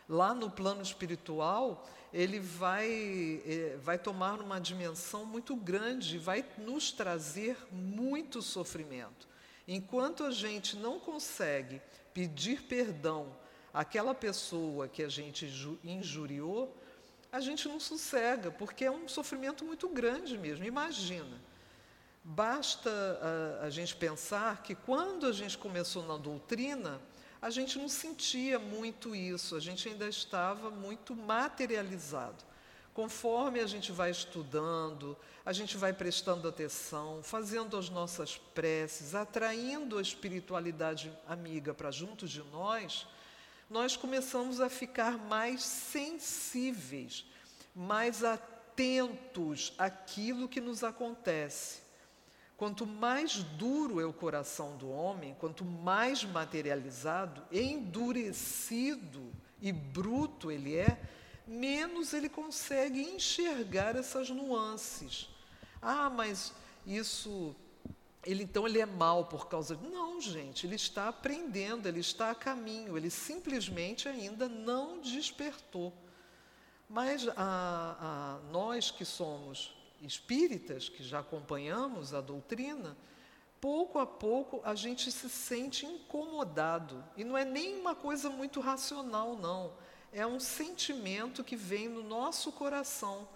[0.07, 6.91] lá no plano espiritual, ele vai, eh, vai tomar uma dimensão muito grande, vai nos
[6.91, 9.27] trazer muito sofrimento.
[9.67, 11.81] Enquanto a gente não consegue
[12.13, 13.35] pedir perdão
[13.73, 15.45] àquela pessoa que a gente
[15.83, 16.75] injuriou,
[17.31, 20.63] a gente não sossega, porque é um sofrimento muito grande mesmo.
[20.63, 21.41] Imagina.
[22.23, 22.89] Basta
[23.61, 27.01] a, a gente pensar que quando a gente começou na doutrina,
[27.45, 32.43] a gente não sentia muito isso, a gente ainda estava muito materializado.
[32.91, 39.99] Conforme a gente vai estudando, a gente vai prestando atenção, fazendo as nossas preces, atraindo
[39.99, 43.05] a espiritualidade amiga para junto de nós,
[43.69, 47.27] nós começamos a ficar mais sensíveis,
[47.75, 51.84] mais atentos àquilo que nos acontece.
[52.57, 60.75] Quanto mais duro é o coração do homem, quanto mais materializado, endurecido e bruto ele
[60.75, 60.97] é,
[61.45, 65.29] menos ele consegue enxergar essas nuances.
[65.81, 66.53] Ah, mas
[66.85, 67.55] isso
[68.25, 69.87] ele então ele é mal por causa de...
[69.87, 75.93] não, gente, ele está aprendendo, ele está a caminho, ele simplesmente ainda não despertou.
[76.89, 82.95] Mas a, a nós que somos espíritas, que já acompanhamos a doutrina,
[83.59, 87.03] pouco a pouco a gente se sente incomodado.
[87.17, 89.73] E não é nem uma coisa muito racional, não.
[90.11, 93.27] É um sentimento que vem no nosso coração.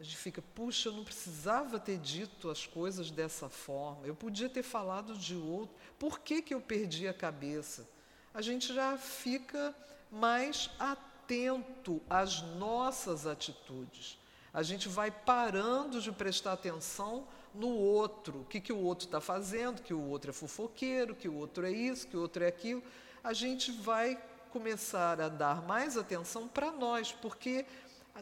[0.00, 4.48] A gente fica, puxa, eu não precisava ter dito as coisas dessa forma, eu podia
[4.48, 7.86] ter falado de outro, por que, que eu perdi a cabeça?
[8.32, 9.74] A gente já fica
[10.10, 14.18] mais atento às nossas atitudes.
[14.52, 19.20] A gente vai parando de prestar atenção no outro, o que, que o outro está
[19.20, 22.48] fazendo, que o outro é fofoqueiro, que o outro é isso, que o outro é
[22.48, 22.82] aquilo.
[23.22, 24.20] A gente vai
[24.50, 27.64] começar a dar mais atenção para nós, porque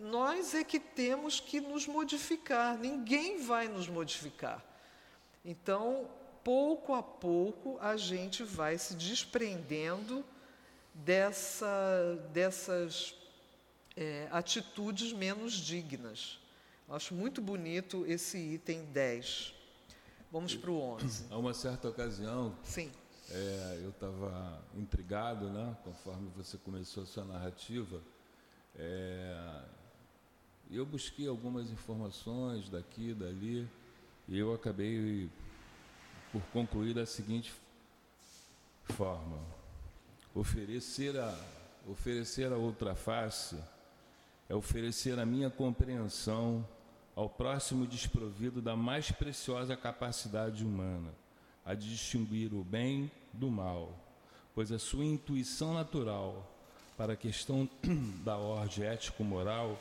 [0.00, 4.62] nós é que temos que nos modificar, ninguém vai nos modificar.
[5.44, 6.08] Então,
[6.44, 10.24] pouco a pouco, a gente vai se desprendendo
[10.94, 13.14] dessa, dessas
[13.98, 16.38] é, atitudes menos dignas.
[16.88, 19.52] Acho muito bonito esse item 10.
[20.30, 21.26] Vamos para o 11.
[21.30, 22.92] A uma certa ocasião, Sim.
[23.30, 28.00] É, eu estava intrigado, né, conforme você começou a sua narrativa,
[28.74, 29.62] é,
[30.70, 33.68] eu busquei algumas informações daqui, dali,
[34.28, 35.28] e eu acabei
[36.32, 37.52] por concluir da seguinte
[38.84, 39.38] forma:
[40.34, 41.38] oferecer a,
[41.86, 43.56] oferecer a outra face
[44.48, 46.66] é oferecer a minha compreensão
[47.14, 51.10] ao próximo desprovido da mais preciosa capacidade humana,
[51.64, 53.92] a de distinguir o bem do mal,
[54.54, 56.48] pois a sua intuição natural
[56.96, 57.68] para a questão
[58.24, 59.78] da ordem ético-moral,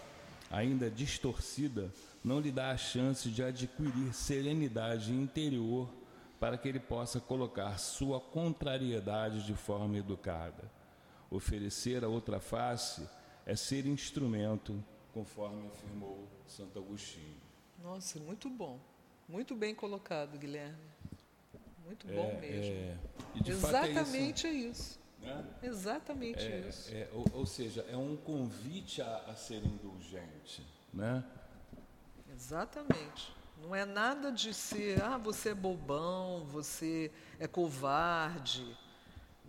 [0.52, 1.92] ainda distorcida,
[2.24, 5.90] não lhe dá a chance de adquirir serenidade interior
[6.40, 10.70] para que ele possa colocar sua contrariedade de forma educada.
[11.32, 13.08] Oferecer a outra face
[13.48, 14.84] é ser instrumento,
[15.14, 17.38] conforme afirmou Santo Agostinho.
[17.82, 18.78] Nossa, muito bom.
[19.28, 20.78] Muito bem colocado, Guilherme.
[21.86, 22.74] Muito bom é, mesmo.
[22.76, 22.98] É,
[23.50, 24.68] Exatamente é isso.
[24.68, 25.00] É isso.
[25.22, 25.46] Né?
[25.64, 26.94] Exatamente é, isso.
[26.94, 30.62] É, ou, ou, seja, é um convite a, a ser indulgente.
[30.94, 31.24] Né?
[32.30, 33.34] Exatamente.
[33.62, 38.78] Não é nada de ser, ah, você é bobão, você é covarde.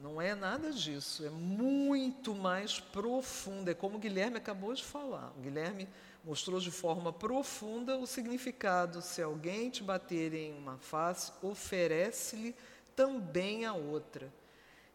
[0.00, 1.26] Não é nada disso.
[1.26, 3.68] É muito mais profundo.
[3.68, 5.32] É como o Guilherme acabou de falar.
[5.36, 5.88] O Guilherme
[6.24, 9.02] mostrou de forma profunda o significado.
[9.02, 12.54] Se alguém te bater em uma face, oferece-lhe
[12.94, 14.32] também a outra.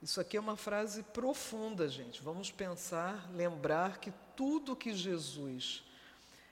[0.01, 2.21] Isso aqui é uma frase profunda, gente.
[2.21, 5.83] Vamos pensar, lembrar que tudo que Jesus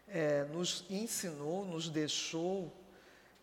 [0.07, 2.71] é, nos ensinou, nos deixou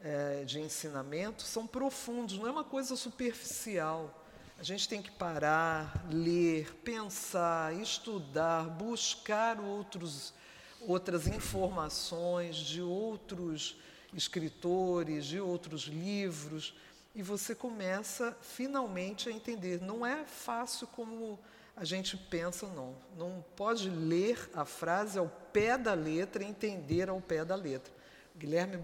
[0.01, 4.25] é, de ensinamento, são profundos, não é uma coisa superficial.
[4.59, 10.35] A gente tem que parar, ler, pensar, estudar, buscar outros,
[10.81, 13.77] outras informações de outros
[14.13, 16.75] escritores, de outros livros,
[17.15, 19.81] e você começa finalmente a entender.
[19.81, 21.39] Não é fácil como
[21.77, 22.97] a gente pensa, não.
[23.17, 27.93] Não pode ler a frase ao pé da letra e entender ao pé da letra.
[28.37, 28.83] Guilherme.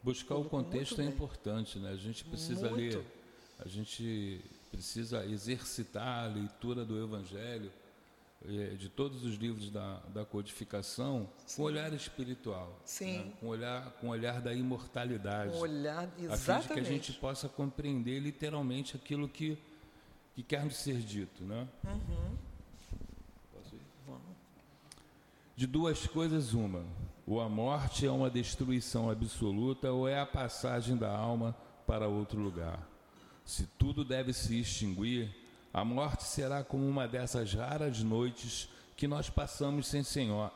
[0.00, 1.90] Buscar o contexto é importante, né?
[1.90, 2.98] A gente precisa muito.
[2.98, 3.04] ler,
[3.58, 4.40] a gente
[4.70, 7.70] precisa exercitar a leitura do Evangelho,
[8.46, 11.56] eh, de todos os livros da, da codificação, Sim.
[11.56, 12.80] com olhar espiritual.
[12.84, 13.18] Sim.
[13.18, 13.32] Né?
[13.40, 15.52] Com olhar com olhar da imortalidade.
[15.52, 16.32] Com olhar, exatamente.
[16.32, 19.58] A fim de que a gente possa compreender literalmente aquilo que
[20.38, 21.66] que quer nos ser dito, né?
[21.84, 22.36] Uhum.
[23.52, 23.80] Posso ir?
[24.06, 24.36] Vamos.
[25.56, 26.84] De duas coisas, uma:
[27.26, 31.56] ou a morte é uma destruição absoluta, ou é a passagem da alma
[31.88, 32.86] para outro lugar.
[33.48, 35.34] Se tudo deve se extinguir,
[35.72, 40.02] a morte será como uma dessas raras noites que nós passamos sem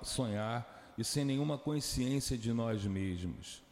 [0.03, 3.63] sonhar e sem nenhuma consciência de nós mesmos.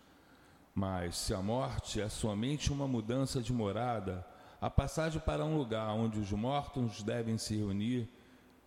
[0.74, 4.26] Mas se a morte é somente uma mudança de morada,
[4.58, 8.08] a passagem para um lugar onde os mortos devem se reunir,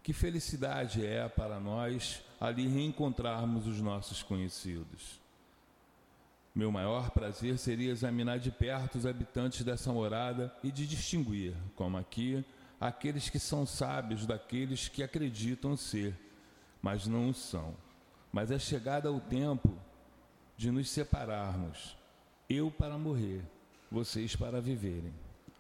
[0.04, 5.23] que felicidade é para nós ali reencontrarmos os nossos conhecidos.
[6.56, 11.98] Meu maior prazer seria examinar de perto os habitantes dessa morada e de distinguir, como
[11.98, 12.46] aqui,
[12.80, 16.16] aqueles que são sábios daqueles que acreditam ser,
[16.80, 17.76] mas não o são.
[18.32, 19.76] Mas é chegada o tempo
[20.56, 21.98] de nos separarmos,
[22.48, 23.42] eu para morrer,
[23.90, 25.14] vocês para viverem.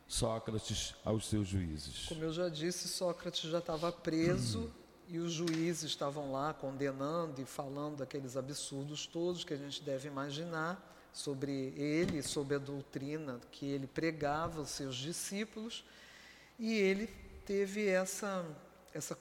[0.08, 2.06] Sócrates aos seus juízes.
[2.08, 4.70] Como eu já disse, Sócrates já estava preso uhum.
[5.14, 10.08] e os juízes estavam lá condenando e falando aqueles absurdos todos que a gente deve
[10.08, 10.84] imaginar
[11.14, 15.86] sobre ele, sobre a doutrina que ele pregava aos seus discípulos.
[16.58, 17.06] E ele
[17.46, 18.44] teve essa,
[18.92, 19.16] essa,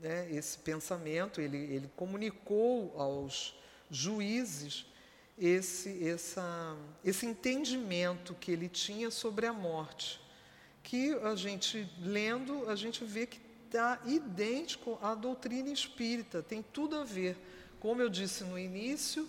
[0.00, 3.54] né, esse pensamento, ele, ele comunicou aos
[3.90, 4.86] juízes
[5.38, 6.74] esse, essa,
[7.04, 10.22] esse entendimento que ele tinha sobre a morte,
[10.82, 16.96] que a gente lendo, a gente vê que está idêntico à doutrina espírita, tem tudo
[16.96, 17.36] a ver.
[17.78, 19.28] Como eu disse no início,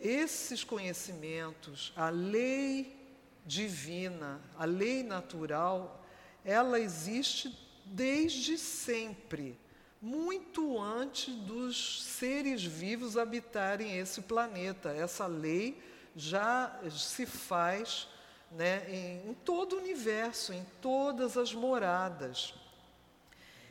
[0.00, 2.96] esses conhecimentos, a lei
[3.44, 6.02] divina, a lei natural,
[6.44, 9.58] ela existe desde sempre
[10.00, 14.90] muito antes dos seres vivos habitarem esse planeta.
[14.90, 15.82] Essa lei
[16.16, 18.08] já se faz
[18.50, 22.54] né, em, em todo o universo, em todas as moradas.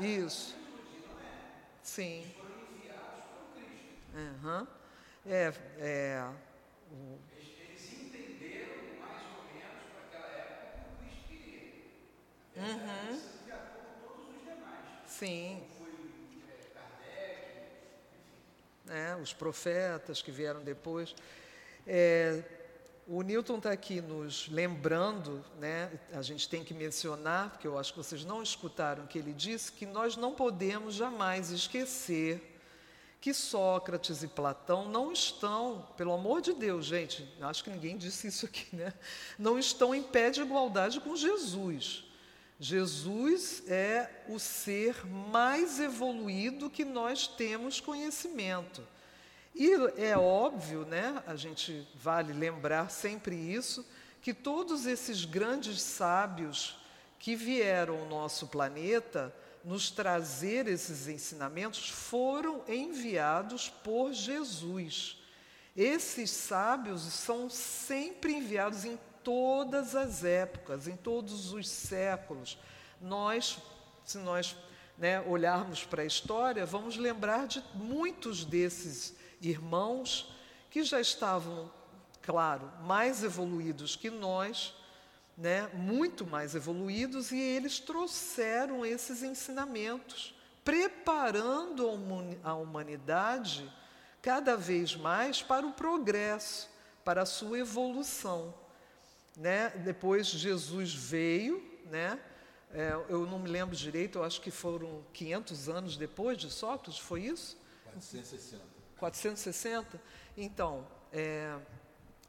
[0.00, 0.56] Isso.
[1.82, 2.24] Sim.
[4.14, 4.66] Uhum.
[5.26, 6.30] É, é,
[6.90, 7.18] o...
[7.36, 11.74] Eles entenderam mais ou menos para aquela época o Cristo queria.
[12.56, 13.20] Uhum.
[13.44, 14.84] De acordo com todos os demais.
[15.06, 15.62] Sim.
[18.88, 21.14] É, os profetas que vieram depois.
[21.86, 22.42] É,
[23.08, 27.92] o Newton está aqui nos lembrando, né, a gente tem que mencionar, porque eu acho
[27.92, 32.56] que vocês não escutaram que ele disse, que nós não podemos jamais esquecer
[33.18, 38.28] que Sócrates e Platão não estão, pelo amor de Deus, gente, acho que ninguém disse
[38.28, 38.92] isso aqui, né?
[39.38, 42.04] Não estão em pé de igualdade com Jesus.
[42.60, 48.86] Jesus é o ser mais evoluído que nós temos conhecimento.
[49.58, 53.84] E é óbvio, né, a gente vale lembrar sempre isso,
[54.22, 56.78] que todos esses grandes sábios
[57.18, 59.34] que vieram ao nosso planeta
[59.64, 65.20] nos trazer esses ensinamentos foram enviados por Jesus.
[65.76, 72.56] Esses sábios são sempre enviados em todas as épocas, em todos os séculos.
[73.00, 73.58] Nós,
[74.04, 74.56] se nós
[74.96, 80.32] né, olharmos para a história, vamos lembrar de muitos desses irmãos
[80.70, 81.70] que já estavam,
[82.22, 84.74] claro, mais evoluídos que nós,
[85.36, 90.34] né, muito mais evoluídos, e eles trouxeram esses ensinamentos,
[90.64, 91.88] preparando
[92.42, 93.72] a humanidade
[94.20, 96.68] cada vez mais para o progresso,
[97.04, 98.52] para a sua evolução.
[99.36, 99.70] Né?
[99.70, 102.20] Depois Jesus veio, né?
[102.70, 106.98] É, eu não me lembro direito, eu acho que foram 500 anos depois de Sócrates,
[106.98, 107.56] foi isso?
[107.84, 108.77] 460.
[108.98, 110.00] 460?
[110.36, 111.56] Então, é,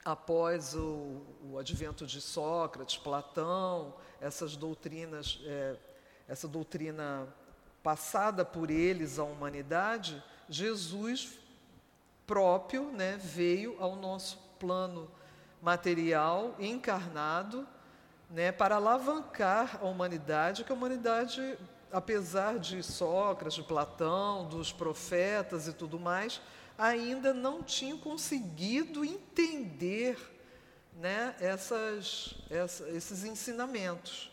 [0.04, 5.76] após o, o, advento de Sócrates, Platão, essas doutrinas, é,
[6.28, 7.28] essa doutrina
[7.84, 11.38] passada por eles à humanidade, Jesus
[12.26, 15.10] próprio né, veio ao nosso plano
[15.62, 17.68] material, encarnado,
[18.30, 21.58] né, para alavancar a humanidade, que a humanidade,
[21.92, 26.40] apesar de Sócrates, de Platão, dos profetas e tudo mais,
[26.80, 30.18] ainda não tinham conseguido entender
[30.96, 34.32] né, essas, essa, esses ensinamentos.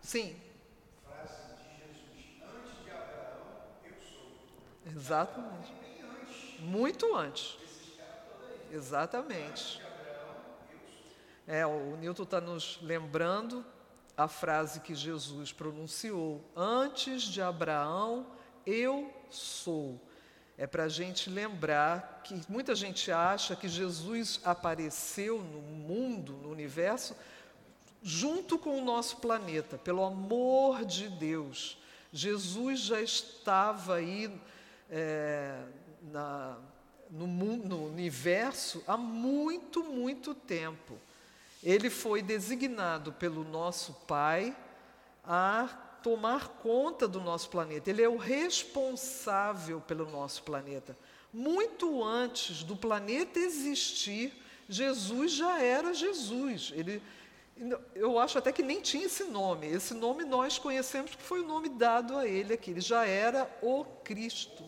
[0.00, 0.36] Sim.
[1.04, 3.46] Frase de Jesus: Antes de Abraão,
[3.84, 4.92] eu sou.
[4.94, 5.74] Exatamente.
[6.60, 7.58] Muito antes.
[8.70, 9.82] Exatamente.
[11.46, 13.66] É, o Newton está nos lembrando
[14.16, 18.26] a frase que Jesus pronunciou: Antes de Abraão,
[18.64, 20.00] eu sou
[20.60, 26.50] é para a gente lembrar que muita gente acha que Jesus apareceu no mundo, no
[26.50, 27.16] universo,
[28.02, 29.78] junto com o nosso planeta.
[29.78, 31.78] Pelo amor de Deus,
[32.12, 34.30] Jesus já estava aí
[34.90, 35.62] é,
[36.02, 36.58] na,
[37.10, 40.98] no, no universo há muito, muito tempo.
[41.62, 44.54] Ele foi designado pelo nosso Pai
[45.24, 45.70] a
[46.02, 50.96] tomar conta do nosso planeta, ele é o responsável pelo nosso planeta.
[51.32, 54.32] Muito antes do planeta existir,
[54.68, 56.72] Jesus já era Jesus.
[56.74, 57.02] Ele,
[57.94, 59.66] eu acho até que nem tinha esse nome.
[59.66, 62.70] Esse nome nós conhecemos porque foi o nome dado a ele aqui.
[62.70, 64.64] Ele já era o Cristo.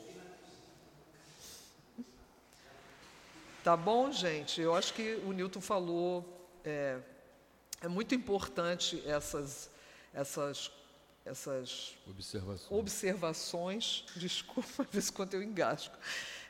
[3.64, 4.60] Tá bom, gente?
[4.60, 6.24] Eu acho que o Newton falou.
[6.64, 6.98] É,
[7.80, 9.68] é muito importante essas,
[10.14, 10.70] essas
[11.24, 15.94] essas observações, observações desculpa, se quanto eu engasgo,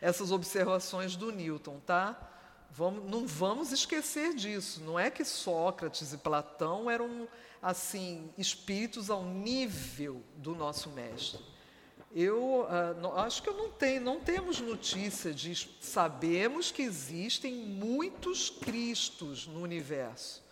[0.01, 2.31] essas observações do Newton, tá?
[2.71, 4.81] Vamos, não vamos esquecer disso.
[4.81, 7.29] Não é que Sócrates e Platão eram
[7.61, 11.41] assim espíritos ao nível do nosso mestre.
[12.15, 18.51] Eu uh, acho que eu não tenho, não temos notícia de sabemos que existem muitos
[18.51, 20.43] Cristos no universo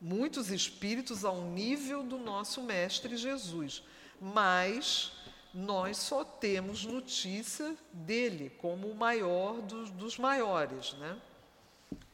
[0.00, 3.82] muitos espíritos ao nível do nosso Mestre Jesus,
[4.20, 5.12] mas
[5.52, 11.20] nós só temos notícia dele como o maior dos, dos maiores, né?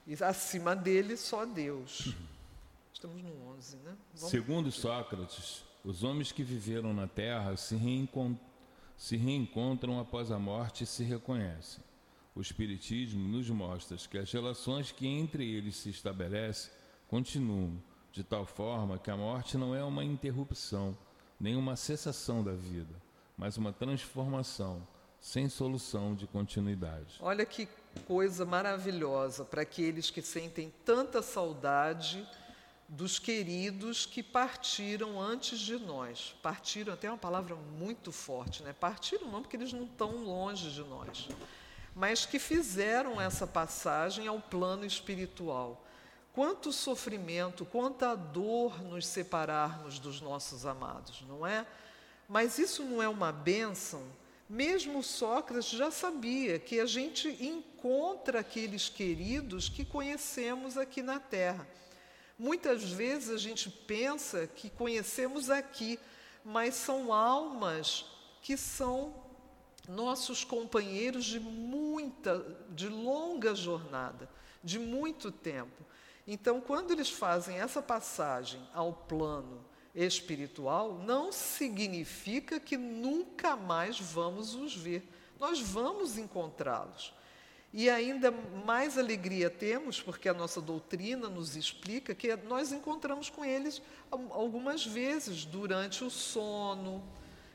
[0.07, 2.15] E acima dele só Deus.
[2.93, 3.97] Estamos no 11, né?
[4.15, 4.31] Vamos...
[4.31, 8.39] Segundo Sócrates, os homens que viveram na Terra se, reencont...
[8.97, 11.85] se reencontram após a morte e se reconhecem.
[12.35, 16.71] O Espiritismo nos mostra que as relações que entre eles se estabelecem
[17.09, 17.81] continuam,
[18.13, 20.97] de tal forma que a morte não é uma interrupção,
[21.39, 22.95] nem uma cessação da vida,
[23.37, 24.87] mas uma transformação
[25.21, 27.19] sem solução de continuidade.
[27.21, 27.69] Olha que
[28.07, 32.27] coisa maravilhosa para aqueles que sentem tanta saudade
[32.89, 36.37] dos queridos que partiram antes de nós.
[36.43, 38.73] Partiram até uma palavra muito forte, né?
[38.73, 41.29] Partiram não porque eles não estão longe de nós,
[41.95, 45.83] mas que fizeram essa passagem ao plano espiritual.
[46.37, 51.67] Quanto sofrimento, quanta dor nos separarmos dos nossos amados, não é?
[52.29, 54.03] Mas isso não é uma bênção?
[54.47, 61.67] Mesmo Sócrates já sabia que a gente encontra aqueles queridos que conhecemos aqui na Terra.
[62.39, 65.99] Muitas vezes a gente pensa que conhecemos aqui,
[66.45, 68.05] mas são almas
[68.43, 69.15] que são
[69.89, 74.29] nossos companheiros de muita, de longa jornada,
[74.63, 75.96] de muito tempo.
[76.27, 79.65] Então, quando eles fazem essa passagem ao plano
[79.95, 85.09] espiritual, não significa que nunca mais vamos os ver.
[85.39, 87.15] Nós vamos encontrá-los.
[87.73, 88.31] E ainda
[88.65, 94.87] mais alegria temos, porque a nossa doutrina nos explica que nós encontramos com eles algumas
[94.87, 97.03] vezes durante o sono,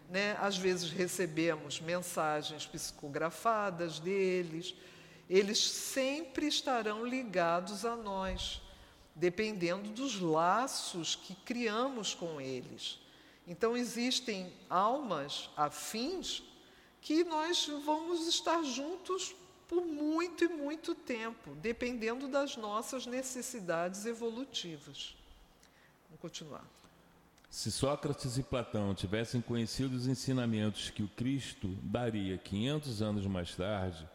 [0.10, 0.38] né?
[0.40, 4.76] às vezes recebemos mensagens psicografadas deles,
[5.32, 8.62] eles sempre estarão ligados a nós,
[9.16, 13.00] dependendo dos laços que criamos com eles.
[13.48, 16.44] Então, existem almas afins
[17.00, 19.34] que nós vamos estar juntos
[19.70, 25.16] por muito e muito tempo, dependendo das nossas necessidades evolutivas.
[26.10, 26.66] Vamos continuar.
[27.50, 33.56] Se Sócrates e Platão tivessem conhecido os ensinamentos que o Cristo daria 500 anos mais
[33.56, 34.06] tarde,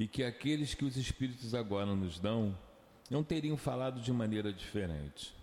[0.00, 2.56] e que aqueles que os Espíritos agora nos dão,
[3.10, 5.36] não teriam falado de maneira diferente.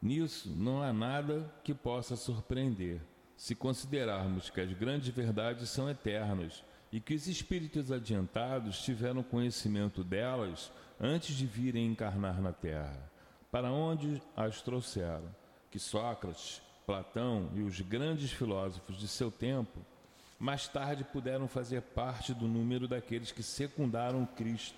[0.00, 3.00] Nisso não há nada que possa surpreender,
[3.36, 6.62] se considerarmos que as grandes verdades são eternas
[6.92, 10.70] e que os espíritos adiantados tiveram conhecimento delas
[11.00, 13.10] antes de virem encarnar na Terra,
[13.50, 15.34] para onde as trouxeram,
[15.68, 19.84] que Sócrates, Platão e os grandes filósofos de seu tempo
[20.44, 24.76] mais tarde puderam fazer parte do número daqueles que secundaram Cristo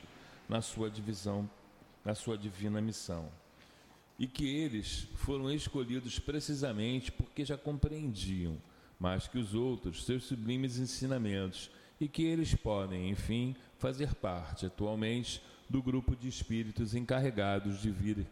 [0.49, 1.51] na sua divisão,
[2.05, 3.29] na sua divina missão.
[4.17, 8.57] E que eles foram escolhidos precisamente porque já compreendiam
[8.97, 11.69] mais que os outros seus sublimes ensinamentos
[12.01, 18.25] e que eles podem, enfim, fazer parte atualmente do grupo de espíritos encarregados de vir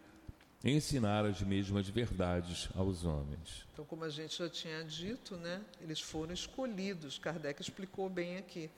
[0.65, 3.67] ensinar as mesmas verdades aos homens.
[3.73, 7.19] Então, como a gente já tinha dito, né, eles foram escolhidos.
[7.19, 8.71] Kardec explicou bem aqui.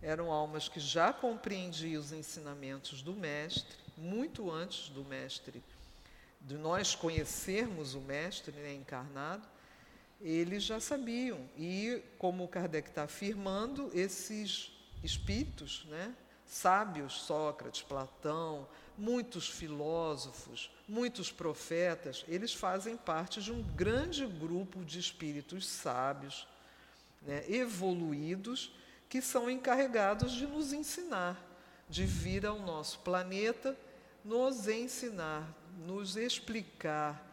[0.00, 5.62] Eram almas que já compreendiam os ensinamentos do mestre, muito antes do mestre,
[6.40, 9.48] de nós conhecermos o mestre né, encarnado,
[10.20, 11.40] eles já sabiam.
[11.56, 14.70] E, como Kardec está afirmando, esses
[15.02, 16.14] espíritos, né,
[16.46, 18.68] sábios, Sócrates, Platão,
[18.98, 26.46] muitos filósofos, muitos profetas, eles fazem parte de um grande grupo de espíritos sábios,
[27.22, 28.72] né, evoluídos,
[29.08, 31.42] que são encarregados de nos ensinar,
[31.88, 33.76] de vir ao nosso planeta,
[34.24, 35.46] nos ensinar,
[35.86, 37.24] nos explicar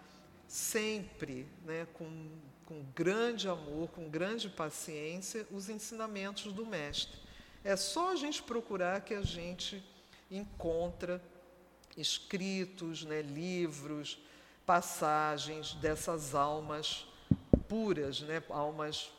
[0.48, 2.30] sempre, né, com
[2.66, 7.20] com grande amor, com grande paciência, os ensinamentos do Mestre.
[7.64, 9.84] É só a gente procurar que a gente
[10.30, 11.22] encontra
[11.98, 14.18] escritos, né, livros,
[14.66, 17.06] passagens dessas almas
[17.68, 19.12] puras, né, almas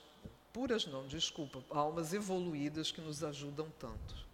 [0.53, 4.25] puras não, desculpa, almas evoluídas que nos ajudam tanto.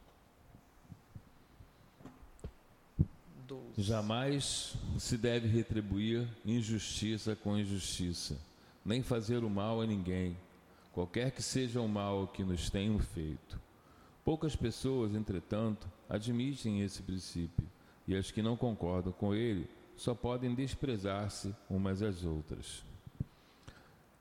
[3.47, 3.83] 12.
[3.83, 8.37] Jamais se deve retribuir injustiça com injustiça
[8.85, 10.37] nem fazer o mal a ninguém,
[10.93, 13.61] qualquer que seja o mal que nos tenham feito.
[14.25, 17.67] Poucas pessoas, entretanto, admitem esse princípio,
[18.11, 22.83] e as que não concordam com ele só podem desprezar-se umas às outras.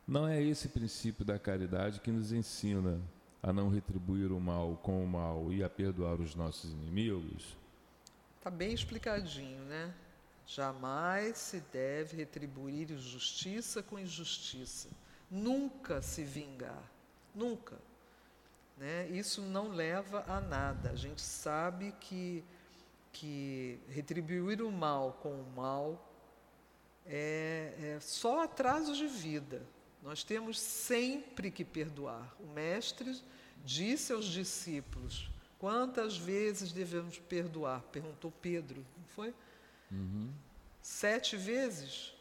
[0.07, 3.01] Não é esse princípio da caridade que nos ensina
[3.41, 7.57] a não retribuir o mal com o mal e a perdoar os nossos inimigos?
[8.37, 9.91] Está bem explicadinho, né?
[10.45, 14.87] Jamais se deve retribuir injustiça com injustiça.
[15.31, 16.83] Nunca se vingar.
[17.33, 17.75] Nunca.
[18.77, 19.07] Né?
[19.09, 20.91] Isso não leva a nada.
[20.91, 22.43] A gente sabe que,
[23.12, 26.05] que retribuir o mal com o mal
[27.05, 29.62] é, é só atraso de vida.
[30.01, 32.36] Nós temos sempre que perdoar.
[32.39, 33.20] O Mestre
[33.66, 37.82] disse aos discípulos: quantas vezes devemos perdoar?
[37.91, 39.34] Perguntou Pedro, não foi?
[39.91, 40.32] Uhum.
[40.82, 42.14] Sete vezes,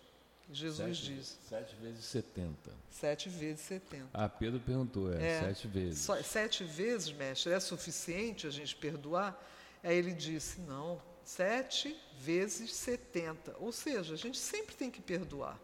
[0.50, 1.38] Jesus sete, diz.
[1.48, 2.72] Sete vezes setenta.
[2.90, 4.08] Sete vezes setenta.
[4.12, 6.00] Ah, Pedro perguntou, é, é sete vezes.
[6.00, 9.40] Só, sete vezes, mestre, é suficiente a gente perdoar?
[9.82, 13.54] Aí ele disse, não, Sete vezes setenta.
[13.58, 15.60] Ou seja, a gente sempre tem que perdoar.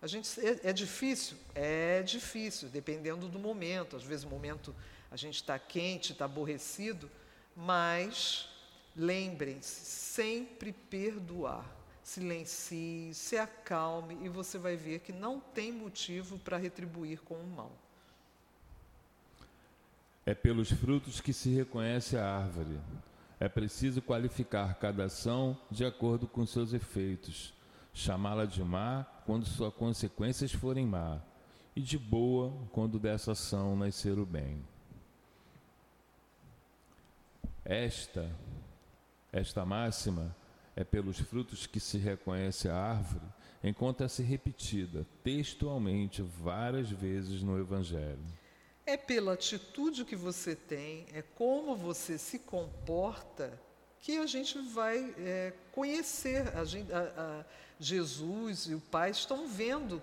[0.00, 1.36] A gente, é, é difícil?
[1.54, 3.94] É difícil, dependendo do momento.
[3.94, 4.74] Às vezes o momento
[5.10, 7.10] a gente está quente, está aborrecido,
[7.54, 8.48] mas
[8.96, 11.70] lembrem-se, sempre perdoar.
[12.02, 17.46] Silencie, se acalme e você vai ver que não tem motivo para retribuir com o
[17.46, 17.72] mal.
[20.24, 22.80] É pelos frutos que se reconhece a árvore.
[23.42, 27.52] É preciso qualificar cada ação de acordo com seus efeitos,
[27.92, 31.20] chamá-la de má quando suas consequências forem má,
[31.74, 34.64] e de boa quando dessa ação nascer o bem.
[37.64, 38.30] Esta,
[39.32, 40.32] esta máxima
[40.76, 43.26] é pelos frutos que se reconhece a árvore,
[43.64, 48.22] encontra-se repetida textualmente várias vezes no Evangelho.
[48.84, 53.60] É pela atitude que você tem, é como você se comporta,
[54.00, 56.56] que a gente vai é, conhecer.
[56.56, 57.44] A gente, a, a
[57.78, 60.02] Jesus e o Pai estão vendo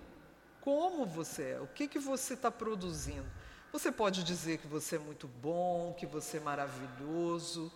[0.62, 3.26] como você é, o que, que você está produzindo.
[3.72, 7.70] Você pode dizer que você é muito bom, que você é maravilhoso,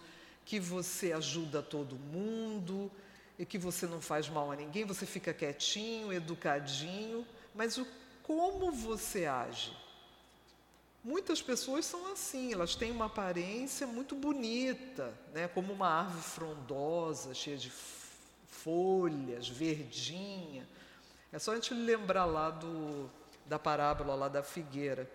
[0.45, 2.91] que você ajuda todo mundo
[3.39, 7.87] e que você não faz mal a ninguém, você fica quietinho, educadinho, mas o
[8.23, 9.84] como você age?
[11.05, 15.47] Muitas pessoas são assim, elas têm uma aparência muito bonita, né?
[15.49, 17.71] como uma árvore frondosa, cheia de
[18.49, 20.67] folhas, verdinha.
[21.31, 23.11] É só a gente lembrar lá do,
[23.45, 25.07] da parábola lá da figueira.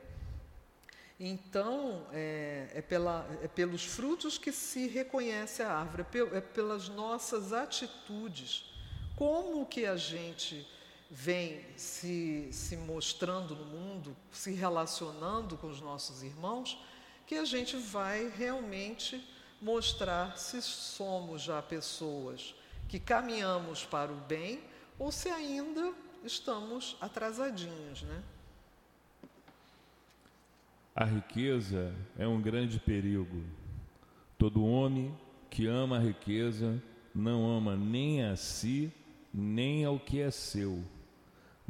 [1.19, 6.87] Então, é, é, pela, é pelos frutos que se reconhece a árvore, é, é pelas
[6.87, 8.71] nossas atitudes.
[9.15, 10.67] Como que a gente
[11.09, 16.77] vem se, se mostrando no mundo, se relacionando com os nossos irmãos,
[17.25, 19.23] que a gente vai realmente
[19.61, 22.55] mostrar se somos já pessoas
[22.87, 24.61] que caminhamos para o bem
[24.97, 25.93] ou se ainda
[26.23, 28.23] estamos atrasadinhos, né?
[30.95, 33.43] A riqueza é um grande perigo.
[34.37, 35.15] Todo homem
[35.49, 36.81] que ama a riqueza
[37.13, 38.91] não ama nem a si,
[39.33, 40.83] nem ao que é seu.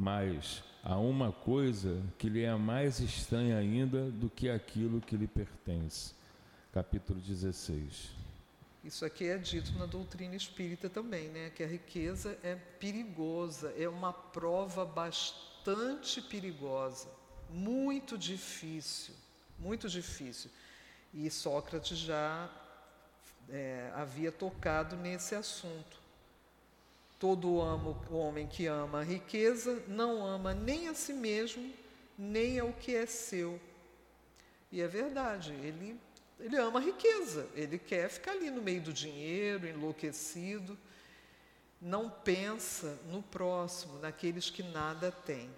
[0.00, 5.26] Mas há uma coisa que lhe é mais estranha ainda do que aquilo que lhe
[5.26, 6.14] pertence.
[6.72, 8.08] Capítulo 16.
[8.82, 11.50] Isso aqui é dito na doutrina espírita também, né?
[11.50, 17.10] Que a riqueza é perigosa, é uma prova bastante perigosa,
[17.50, 19.12] muito difícil,
[19.58, 20.50] muito difícil.
[21.12, 22.48] E Sócrates já
[23.50, 25.99] é, havia tocado nesse assunto.
[27.20, 27.56] Todo
[28.10, 31.70] homem que ama a riqueza não ama nem a si mesmo,
[32.18, 33.60] nem ao que é seu.
[34.72, 36.00] E é verdade, ele,
[36.38, 40.78] ele ama a riqueza, ele quer ficar ali no meio do dinheiro, enlouquecido,
[41.78, 45.50] não pensa no próximo, naqueles que nada têm.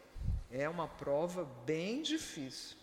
[0.51, 2.77] É uma prova bem difícil.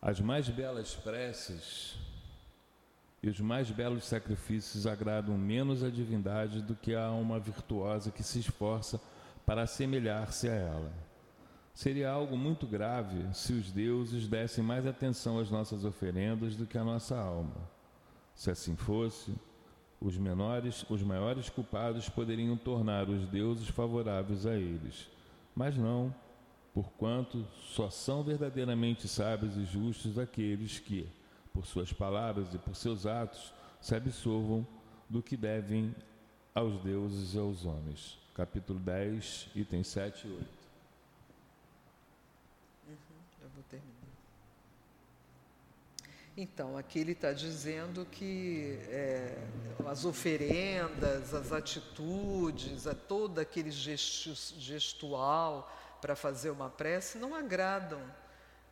[0.00, 1.96] As mais belas preces
[3.26, 8.22] e os mais belos sacrifícios agradam menos a divindade do que a alma virtuosa que
[8.22, 9.00] se esforça
[9.44, 10.92] para assemelhar-se a ela.
[11.74, 16.78] Seria algo muito grave se os deuses dessem mais atenção às nossas oferendas do que
[16.78, 17.56] à nossa alma.
[18.32, 19.34] Se assim fosse,
[20.00, 25.10] os menores, os maiores culpados poderiam tornar os deuses favoráveis a eles.
[25.52, 26.14] Mas não,
[26.72, 31.08] porquanto só são verdadeiramente sábios e justos aqueles que,
[31.56, 33.50] por suas palavras e por seus atos,
[33.80, 34.66] se absorvam
[35.08, 35.96] do que devem
[36.54, 38.18] aos deuses e aos homens.
[38.34, 40.44] Capítulo 10, itens 7 e 8.
[42.88, 42.96] Uhum,
[43.42, 43.94] eu vou terminar.
[46.36, 49.42] Então, aqui ele está dizendo que é,
[49.86, 58.02] as oferendas, as atitudes, a todo aquele gestu, gestual para fazer uma prece não agradam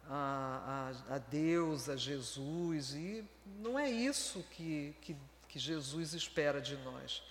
[0.08, 3.24] a, a, a, Deus, a Jesus, e
[3.58, 5.16] não é isso que, que,
[5.48, 7.22] que Jesus espera de nós.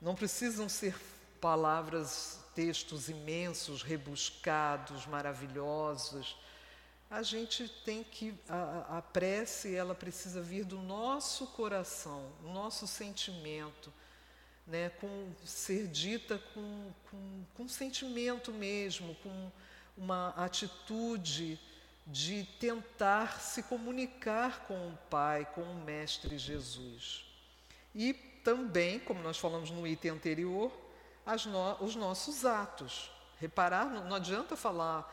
[0.00, 0.94] Não precisam ser
[1.40, 6.36] palavras, textos imensos, rebuscados, maravilhosos.
[7.10, 12.86] A gente tem que, a, a prece, ela precisa vir do nosso coração, do nosso
[12.86, 13.92] sentimento,
[14.66, 19.50] né, com, ser dita com, com, com sentimento mesmo, com
[19.96, 21.58] uma atitude
[22.10, 27.24] de tentar se comunicar com o Pai, com o Mestre Jesus.
[27.94, 30.72] E também, como nós falamos no item anterior,
[31.46, 33.10] no, os nossos atos.
[33.38, 35.08] Reparar, não, não adianta falar,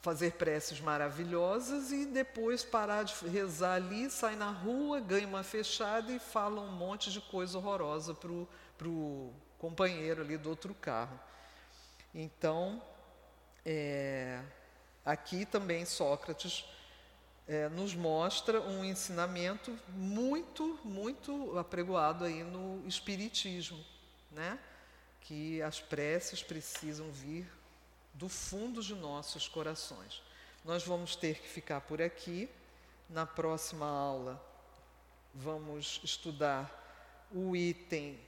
[0.00, 6.10] fazer preces maravilhosas e depois parar de rezar ali, sai na rua, ganha uma fechada
[6.12, 11.18] e fala um monte de coisa horrorosa para o companheiro ali do outro carro.
[12.14, 12.82] Então,
[13.64, 14.40] é,
[15.04, 16.64] aqui também Sócrates
[17.46, 23.84] é, nos mostra um ensinamento muito, muito apregoado aí no Espiritismo,
[24.30, 24.58] né?
[25.20, 27.46] que as preces precisam vir
[28.14, 30.22] do fundo de nossos corações.
[30.64, 32.48] Nós vamos ter que ficar por aqui.
[33.08, 34.42] Na próxima aula,
[35.34, 38.18] vamos estudar o item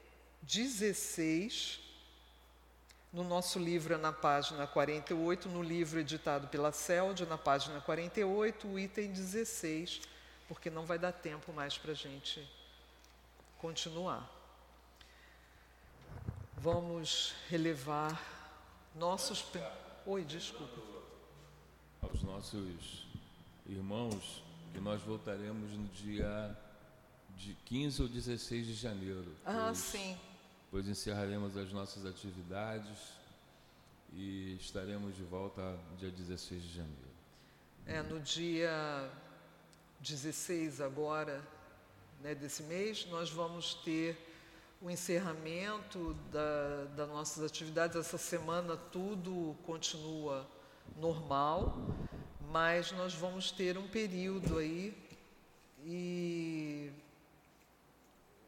[0.42, 1.80] 16.
[3.14, 8.66] No nosso livro é na página 48, no livro editado pela CELD, na página 48,
[8.66, 10.00] o item 16,
[10.48, 12.44] porque não vai dar tempo mais para a gente
[13.56, 14.28] continuar.
[16.56, 18.20] Vamos relevar
[18.96, 19.44] nossos.
[20.04, 20.82] Oi, desculpa.
[22.02, 23.06] Aos nossos
[23.66, 24.42] irmãos,
[24.72, 26.58] que nós voltaremos no dia
[27.36, 29.36] de 15 ou 16 de janeiro.
[29.46, 30.18] Ah, sim.
[30.74, 32.98] Pois encerraremos as nossas atividades
[34.12, 37.08] e estaremos de volta dia 16 de janeiro.
[37.86, 39.08] É, no dia
[40.00, 41.40] 16 agora,
[42.20, 44.18] né, desse mês, nós vamos ter
[44.82, 47.96] o encerramento da, das nossas atividades.
[47.96, 50.44] Essa semana tudo continua
[50.96, 51.78] normal,
[52.50, 54.92] mas nós vamos ter um período aí
[55.84, 56.83] e,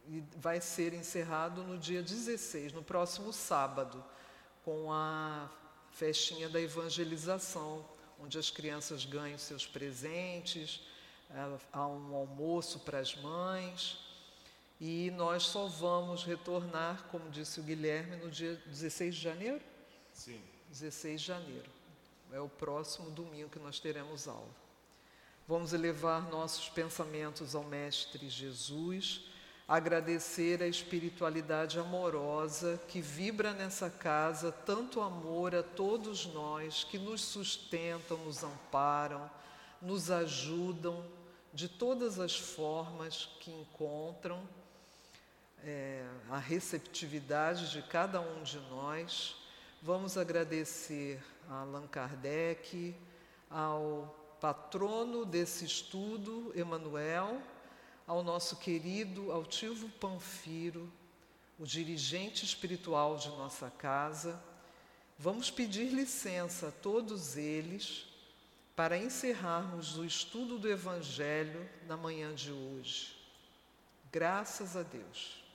[0.08, 4.04] e vai ser encerrado no dia 16, no próximo sábado,
[4.64, 5.50] com a
[5.90, 7.84] festinha da evangelização,
[8.18, 10.86] onde as crianças ganham seus presentes,
[11.30, 13.98] é, há um almoço para as mães
[14.80, 19.60] e nós só vamos retornar, como disse o Guilherme, no dia 16 de janeiro?
[20.12, 20.40] Sim.
[20.68, 21.70] 16 de janeiro.
[22.32, 24.54] É o próximo domingo que nós teremos aula.
[25.48, 29.24] Vamos elevar nossos pensamentos ao Mestre Jesus,
[29.68, 37.20] agradecer a espiritualidade amorosa que vibra nessa casa, tanto amor a todos nós que nos
[37.20, 39.28] sustentam, nos amparam,
[39.82, 41.04] nos ajudam
[41.52, 44.40] de todas as formas que encontram
[45.64, 49.34] é, a receptividade de cada um de nós.
[49.82, 52.94] Vamos agradecer a Allan Kardec,
[53.50, 57.40] ao patrono desse estudo, Emanuel,
[58.06, 60.92] ao nosso querido Altivo Panfiro,
[61.58, 64.40] o dirigente espiritual de nossa casa.
[65.18, 68.06] Vamos pedir licença a todos eles
[68.76, 73.16] para encerrarmos o estudo do Evangelho na manhã de hoje.
[74.12, 75.45] Graças a Deus.